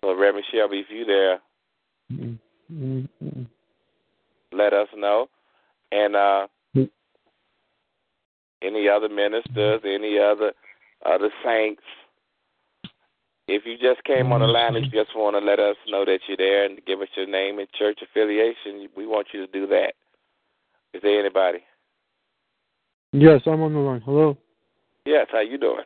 So, 0.02 0.14
Reverend 0.14 0.46
Shelby, 0.52 0.80
if 0.80 0.90
you 0.90 1.06
there, 1.06 1.40
Mhm. 2.12 2.38
Mhm. 2.72 3.48
let 4.52 4.74
us 4.74 4.90
know. 4.96 5.30
And 5.92 6.16
uh, 6.16 6.48
Mm. 6.76 6.90
any 8.62 8.90
other 8.90 9.10
ministers, 9.10 9.82
any 9.86 10.20
other 10.20 10.54
other 11.06 11.32
saints. 11.44 11.84
If 13.52 13.66
you 13.66 13.78
just 13.80 14.04
came 14.04 14.32
on 14.32 14.42
the 14.42 14.48
line 14.48 14.76
and 14.76 14.86
you 14.86 14.92
just 14.92 15.16
want 15.16 15.36
to 15.36 15.44
let 15.44 15.60
us 15.60 15.76
know 15.88 16.06
that 16.06 16.20
you're 16.28 16.38
there 16.38 16.66
and 16.66 16.80
give 16.86 17.02
us 17.02 17.08
your 17.18 17.26
name 17.26 17.58
and 17.58 17.68
church 17.72 18.00
affiliation, 18.04 18.88
we 18.96 19.08
want 19.08 19.28
you 19.34 19.44
to 19.44 19.52
do 19.52 19.66
that. 19.68 19.94
Is 20.94 21.02
there 21.02 21.20
anybody? 21.20 21.60
Yes, 23.12 23.42
I'm 23.48 23.62
on 23.64 23.74
the 23.74 23.80
line. 23.80 24.02
Hello. 24.06 24.38
Yes, 25.04 25.26
how 25.32 25.42
you 25.42 25.58
doing? 25.58 25.84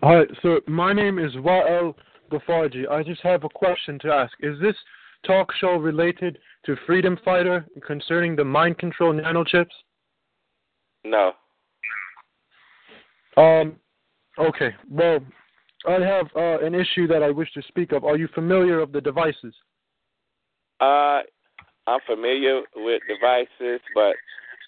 Hi, 0.00 0.22
so 0.40 0.60
my 0.68 0.92
name 0.92 1.18
is 1.18 1.32
Wael 1.34 1.94
Gafarji. 2.30 2.88
I 2.88 3.02
just 3.02 3.20
have 3.22 3.42
a 3.42 3.48
question 3.48 3.98
to 4.02 4.12
ask. 4.12 4.32
Is 4.38 4.56
this 4.60 4.76
talk 5.26 5.52
show 5.60 5.72
related 5.72 6.38
to 6.66 6.76
Freedom 6.86 7.18
Fighter 7.24 7.66
concerning 7.84 8.36
the 8.36 8.44
mind 8.44 8.78
control 8.78 9.12
nanochips? 9.12 9.66
No. 11.02 11.32
Um, 13.36 13.76
okay. 14.38 14.76
Well, 14.88 15.18
I 15.86 16.00
have 16.00 16.26
uh, 16.34 16.58
an 16.64 16.74
issue 16.74 17.06
that 17.08 17.22
I 17.22 17.30
wish 17.30 17.52
to 17.52 17.62
speak 17.68 17.92
of. 17.92 18.04
Are 18.04 18.16
you 18.16 18.28
familiar 18.34 18.80
of 18.80 18.92
the 18.92 19.00
devices? 19.00 19.54
Uh, 20.80 21.20
I'm 21.86 22.00
familiar 22.06 22.62
with 22.76 23.02
devices, 23.08 23.80
but 23.94 24.14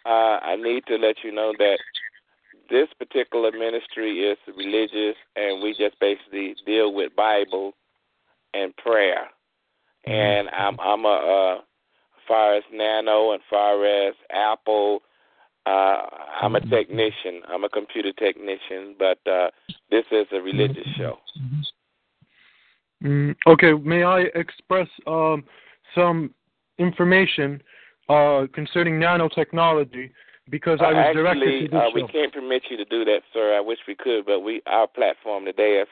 uh, 0.06 0.38
I 0.42 0.56
need 0.56 0.84
to 0.86 0.96
let 0.96 1.16
you 1.22 1.32
know 1.32 1.52
that 1.58 1.78
this 2.70 2.88
particular 2.98 3.50
ministry 3.52 4.20
is 4.20 4.38
religious, 4.56 5.16
and 5.36 5.62
we 5.62 5.74
just 5.76 5.98
basically 6.00 6.54
deal 6.64 6.94
with 6.94 7.14
Bible 7.16 7.72
and 8.54 8.74
prayer. 8.76 9.26
And 10.06 10.48
I'm 10.50 10.78
I'm 10.80 11.04
a 11.04 11.56
uh, 11.58 11.60
far 12.26 12.54
as 12.54 12.62
Nano 12.72 13.32
and 13.32 13.42
far 13.50 13.84
as 13.84 14.14
Apple. 14.32 15.00
Uh, 15.66 16.02
I'm 16.42 16.56
a 16.56 16.60
technician. 16.60 17.42
I'm 17.48 17.64
a 17.64 17.68
computer 17.68 18.12
technician, 18.12 18.96
but 18.98 19.18
uh, 19.30 19.50
this 19.90 20.04
is 20.10 20.26
a 20.32 20.40
religious 20.40 20.86
show. 20.96 21.18
Mm, 23.04 23.34
okay. 23.46 23.72
May 23.74 24.02
I 24.02 24.20
express 24.34 24.88
um, 25.06 25.44
some 25.94 26.34
information 26.78 27.62
uh, 28.08 28.46
concerning 28.52 28.94
nanotechnology 28.94 30.10
because 30.50 30.80
I 30.82 30.92
was 30.92 31.14
directed 31.14 31.48
Actually, 31.48 31.60
to 31.60 31.68
this 31.68 31.80
uh, 31.80 31.90
we 31.94 32.00
show. 32.00 32.08
can't 32.08 32.32
permit 32.32 32.62
you 32.70 32.76
to 32.76 32.84
do 32.84 33.04
that, 33.04 33.20
sir. 33.32 33.56
I 33.56 33.60
wish 33.60 33.78
we 33.86 33.94
could, 33.94 34.26
but 34.26 34.40
we 34.40 34.62
our 34.66 34.86
platform 34.86 35.44
today 35.44 35.80
is 35.82 35.88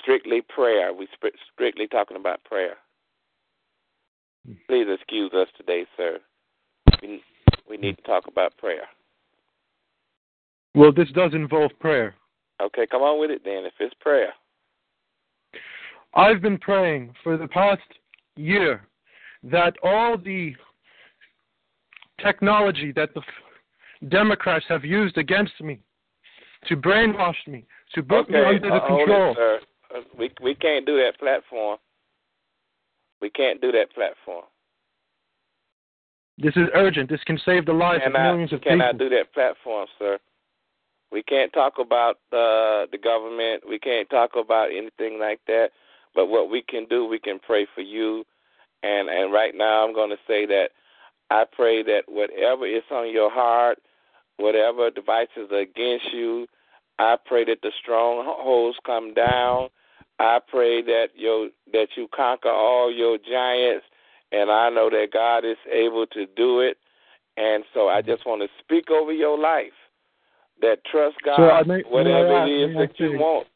strictly 0.00 0.42
prayer. 0.42 0.92
We 0.92 1.08
sp- 1.12 1.36
strictly 1.52 1.86
talking 1.86 2.16
about 2.16 2.44
prayer. 2.44 2.74
Please 4.68 4.86
excuse 4.88 5.32
us 5.34 5.48
today, 5.56 5.84
sir. 5.96 6.18
We 7.02 7.22
we 7.68 7.76
need 7.76 7.96
to 7.96 8.02
talk 8.02 8.26
about 8.28 8.56
prayer. 8.56 8.86
Well, 10.78 10.92
this 10.92 11.08
does 11.12 11.34
involve 11.34 11.72
prayer. 11.80 12.14
Okay, 12.62 12.86
come 12.88 13.02
on 13.02 13.18
with 13.18 13.32
it 13.32 13.42
then. 13.44 13.64
If 13.64 13.72
it's 13.80 13.94
prayer, 14.00 14.32
I've 16.14 16.40
been 16.40 16.56
praying 16.56 17.14
for 17.24 17.36
the 17.36 17.48
past 17.48 17.82
year 18.36 18.86
that 19.42 19.74
all 19.82 20.16
the 20.16 20.54
technology 22.22 22.92
that 22.92 23.12
the 23.14 23.22
Democrats 24.08 24.66
have 24.68 24.84
used 24.84 25.18
against 25.18 25.60
me 25.60 25.80
to 26.68 26.76
brainwash 26.76 27.34
me, 27.48 27.64
to 27.96 28.02
put 28.04 28.20
okay. 28.20 28.34
me 28.34 28.44
under 28.44 28.68
the 28.68 28.74
uh, 28.74 28.86
control. 28.86 29.32
it, 29.32 29.36
sir. 29.36 29.60
Uh, 29.96 30.00
We 30.16 30.30
we 30.40 30.54
can't 30.54 30.86
do 30.86 30.96
that 30.98 31.18
platform. 31.18 31.78
We 33.20 33.30
can't 33.30 33.60
do 33.60 33.72
that 33.72 33.92
platform. 33.94 34.44
This 36.40 36.54
is 36.54 36.68
urgent. 36.72 37.10
This 37.10 37.24
can 37.26 37.40
save 37.44 37.66
the 37.66 37.72
lives 37.72 38.04
of 38.06 38.12
millions 38.12 38.52
of 38.52 38.60
people. 38.60 38.78
cannot 38.78 38.96
do 38.96 39.08
that 39.08 39.34
platform, 39.34 39.88
sir. 39.98 40.18
We 41.10 41.22
can't 41.22 41.52
talk 41.52 41.74
about 41.78 42.16
uh, 42.32 42.86
the 42.92 42.98
government. 43.02 43.62
We 43.68 43.78
can't 43.78 44.08
talk 44.10 44.30
about 44.36 44.70
anything 44.70 45.18
like 45.18 45.40
that. 45.46 45.70
But 46.14 46.26
what 46.26 46.50
we 46.50 46.62
can 46.62 46.86
do, 46.86 47.06
we 47.06 47.18
can 47.18 47.38
pray 47.38 47.66
for 47.74 47.80
you. 47.80 48.24
And 48.82 49.08
and 49.08 49.32
right 49.32 49.54
now, 49.54 49.84
I'm 49.84 49.94
going 49.94 50.10
to 50.10 50.18
say 50.26 50.46
that 50.46 50.70
I 51.30 51.44
pray 51.50 51.82
that 51.82 52.02
whatever 52.06 52.66
is 52.66 52.82
on 52.90 53.10
your 53.10 53.30
heart, 53.30 53.78
whatever 54.36 54.90
devices 54.90 55.50
are 55.50 55.58
against 55.58 56.12
you, 56.12 56.46
I 56.98 57.16
pray 57.24 57.44
that 57.44 57.62
the 57.62 57.72
strongholds 57.80 58.78
come 58.84 59.14
down. 59.14 59.68
I 60.18 60.40
pray 60.46 60.82
that 60.82 61.08
your 61.14 61.48
that 61.72 61.88
you 61.96 62.08
conquer 62.14 62.50
all 62.50 62.92
your 62.92 63.18
giants, 63.18 63.86
and 64.32 64.50
I 64.50 64.68
know 64.70 64.90
that 64.90 65.08
God 65.12 65.44
is 65.44 65.58
able 65.70 66.06
to 66.08 66.26
do 66.36 66.60
it. 66.60 66.76
And 67.36 67.64
so 67.72 67.88
I 67.88 68.02
just 68.02 68.26
want 68.26 68.42
to 68.42 68.48
speak 68.58 68.90
over 68.90 69.12
your 69.12 69.38
life 69.38 69.72
that 70.62 70.84
trust 70.90 71.16
God, 71.24 71.36
So 71.36 71.64
may- 71.68 71.82
whatever 71.82 72.34
I- 72.34 72.46
it 72.46 72.70
is 72.70 72.76
that 72.76 72.98
you 73.00 73.18
want. 73.18 73.46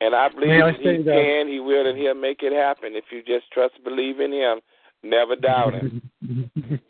And 0.00 0.14
I 0.16 0.28
believe 0.28 0.50
I 0.64 0.72
He 0.72 0.96
that- 1.02 1.04
can, 1.14 1.48
He 1.48 1.60
will, 1.60 1.86
and 1.86 1.96
He'll 1.96 2.14
make 2.14 2.42
it 2.42 2.52
happen 2.52 2.96
if 2.96 3.04
you 3.12 3.22
just 3.22 3.50
trust, 3.52 3.74
believe 3.84 4.18
in 4.20 4.32
Him, 4.32 4.60
never 5.02 5.36
doubt 5.36 5.74
Him. 5.74 6.02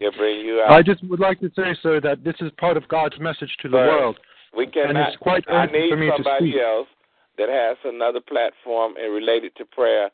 He'll 0.00 0.12
bring 0.12 0.40
you 0.40 0.60
out. 0.60 0.72
I 0.72 0.82
just 0.82 1.02
would 1.04 1.20
like 1.20 1.38
to 1.40 1.50
say, 1.56 1.72
sir, 1.82 2.00
that 2.00 2.24
this 2.24 2.34
is 2.40 2.50
part 2.58 2.76
of 2.76 2.86
God's 2.88 3.18
message 3.20 3.54
to 3.62 3.68
the 3.68 3.76
world. 3.76 4.18
We 4.54 4.66
cannot. 4.66 4.88
and 4.90 4.98
it's 4.98 5.16
quite 5.18 5.44
I 5.48 5.66
need 5.66 5.90
for 5.90 5.96
me 5.96 6.06
to 6.06 6.12
somebody 6.16 6.60
else 6.60 6.88
that 7.36 7.48
has 7.48 7.76
another 7.84 8.20
platform 8.20 8.96
and 8.96 9.14
related 9.14 9.54
to 9.56 9.64
prayer. 9.64 10.10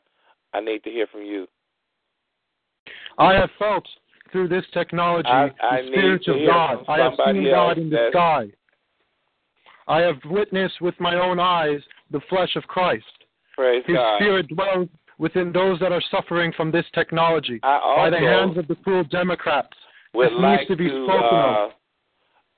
I 0.53 0.59
need 0.61 0.83
to 0.83 0.91
hear 0.91 1.07
from 1.07 1.23
you. 1.23 1.47
I 3.17 3.33
have 3.33 3.49
felt 3.57 3.85
through 4.35 4.49
this 4.49 4.65
technology 4.73 5.29
I- 5.29 5.49
I 5.61 5.81
the 5.81 5.87
Spirit 5.87 6.27
of 6.27 6.45
God. 6.45 6.83
I 6.89 6.99
have 6.99 7.13
seen 7.25 7.45
God 7.45 7.77
in 7.77 7.89
the 7.89 8.09
sky. 8.11 8.51
I 9.87 10.01
have 10.01 10.17
witnessed 10.25 10.81
with 10.81 10.99
my 10.99 11.15
own 11.15 11.39
eyes 11.39 11.81
the 12.11 12.19
flesh 12.27 12.53
of 12.57 12.67
Christ. 12.67 13.05
Praise 13.55 13.85
His 13.85 13.95
God. 13.95 14.17
Spirit 14.17 14.47
dwells 14.49 14.89
within 15.19 15.53
those 15.53 15.79
that 15.79 15.93
are 15.93 16.01
suffering 16.11 16.51
from 16.51 16.69
this 16.69 16.85
technology 16.93 17.59
by 17.59 18.09
the 18.09 18.19
hands 18.19 18.57
of 18.57 18.67
the 18.67 18.75
cruel 18.75 19.05
Democrats. 19.05 19.77
would 20.13 20.31
This 20.31 20.33
like 20.37 20.59
needs 20.59 20.67
to 20.67 20.75
be 20.75 20.89
to 20.89 21.05
spoken 21.05 21.37
uh, 21.39 21.65
of. 21.67 21.73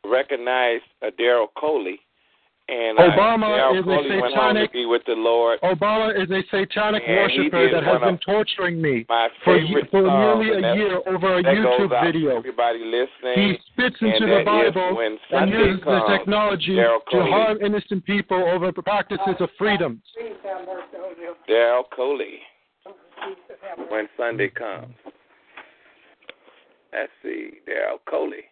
recognize 0.03 0.82
uh, 1.03 1.11
Daryl 1.19 1.47
Coley. 1.55 1.99
And 2.70 2.97
Obama 2.97 3.47
uh, 3.47 3.72
Daryl 3.72 3.80
is 3.80 3.80
a 3.80 3.84
Coley 3.84 4.22
went 4.22 4.36
home 4.36 4.55
to 4.55 4.61
satanic- 4.61 4.89
with 4.89 5.01
the 5.05 5.13
Lord. 5.13 5.61
Obama 5.61 6.11
is 6.11 6.30
a 6.30 6.43
satanic 6.51 7.01
And 7.07 7.15
worshiper 7.15 7.72
that 7.72 7.84
has 7.84 8.01
been 8.01 8.18
torturing 8.18 8.82
me 8.82 9.05
for, 9.07 9.57
for 9.89 10.01
nearly 10.01 10.49
a 10.51 10.76
year 10.76 10.99
over 11.07 11.39
a 11.39 11.43
YouTube 11.43 11.63
goes 11.80 11.91
out 11.91 12.01
to 12.03 12.11
video. 12.11 12.38
Everybody 12.38 12.80
He 13.36 13.57
spits 13.72 13.95
into 14.01 14.26
the 14.26 14.43
Bible 14.43 14.99
and 15.32 15.49
uses 15.49 15.80
the 15.86 16.01
technology 16.09 16.76
to 16.76 16.99
Coley. 17.09 17.32
harm 17.32 17.57
innocent 17.63 18.03
people 18.03 18.38
over 18.38 18.74
practices 18.84 19.36
of 19.39 19.49
freedom. 19.57 20.01
Daryl 21.49 21.84
Coley. 21.95 22.39
When 23.89 24.09
Sunday 24.18 24.49
comes. 24.49 24.93
Let's 26.91 27.11
see, 27.24 27.51
Daryl 27.68 27.99
Coley. 28.09 28.43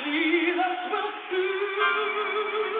Jesus 0.00 0.78
will 0.92 1.10
soon 1.30 2.71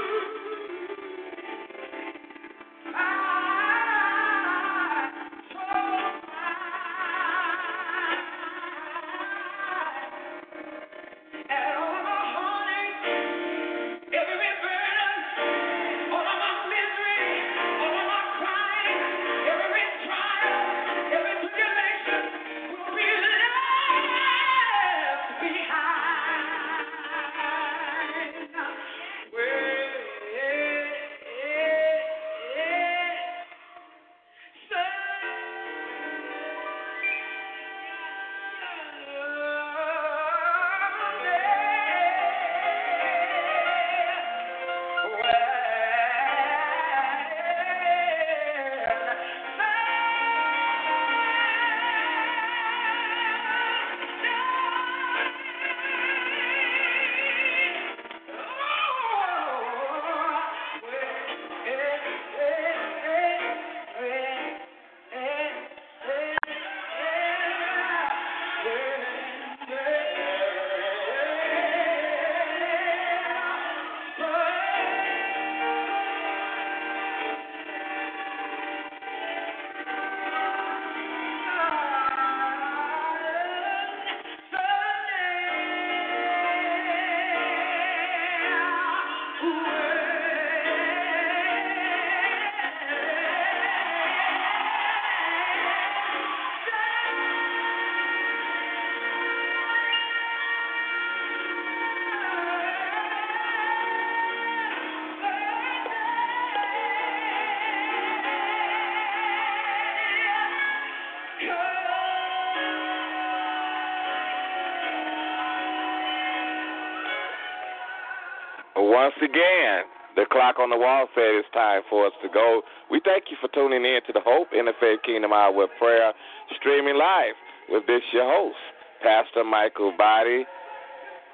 Once 119.03 119.19
again, 119.19 119.83
the 120.15 120.23
clock 120.31 120.63
on 120.63 120.71
the 120.71 120.79
wall 120.79 121.11
said 121.11 121.35
it's 121.35 121.51
time 121.51 121.83
for 121.91 122.07
us 122.07 122.15
to 122.23 122.31
go. 122.31 122.63
We 122.87 123.03
thank 123.03 123.35
you 123.35 123.37
for 123.43 123.51
tuning 123.51 123.83
in 123.83 123.99
to 124.07 124.15
the 124.15 124.23
Hope 124.23 124.55
Interfaith 124.55 125.03
Kingdom 125.03 125.35
Hour 125.35 125.51
with 125.51 125.75
Prayer, 125.75 126.15
streaming 126.55 126.95
live 126.95 127.35
with 127.67 127.83
this 127.91 128.07
your 128.15 128.31
host, 128.31 128.63
Pastor 129.03 129.43
Mikal 129.43 129.99
Boddie. 129.99 130.47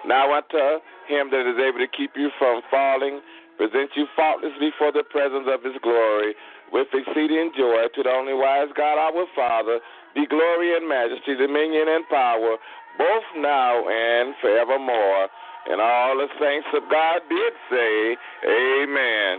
Now 0.09 0.33
unto 0.33 0.81
him 1.13 1.29
that 1.29 1.45
is 1.45 1.61
able 1.61 1.85
to 1.85 1.93
keep 1.93 2.17
you 2.17 2.33
from 2.41 2.65
falling, 2.73 3.21
present 3.61 3.93
you 4.01 4.09
faultless 4.17 4.57
before 4.57 4.89
the 4.89 5.05
presence 5.05 5.45
of 5.53 5.61
his 5.61 5.77
glory, 5.85 6.33
with 6.73 6.89
exceeding 6.97 7.53
joy 7.53 7.93
to 7.93 8.01
the 8.01 8.09
only 8.09 8.33
wise 8.33 8.73
God 8.73 8.97
our 8.97 9.29
Father, 9.37 9.85
be 10.17 10.25
glory 10.25 10.73
and 10.73 10.89
majesty, 10.89 11.37
dominion 11.37 11.85
and 11.85 12.09
power, 12.09 12.57
both 12.97 13.29
now 13.37 13.85
and 13.85 14.33
forevermore. 14.41 15.29
And 15.69 15.81
all 15.81 16.17
the 16.17 16.29
saints 16.41 16.69
of 16.75 16.83
God 16.91 17.21
did 17.29 17.53
say, 17.71 18.17
Amen. 18.49 19.39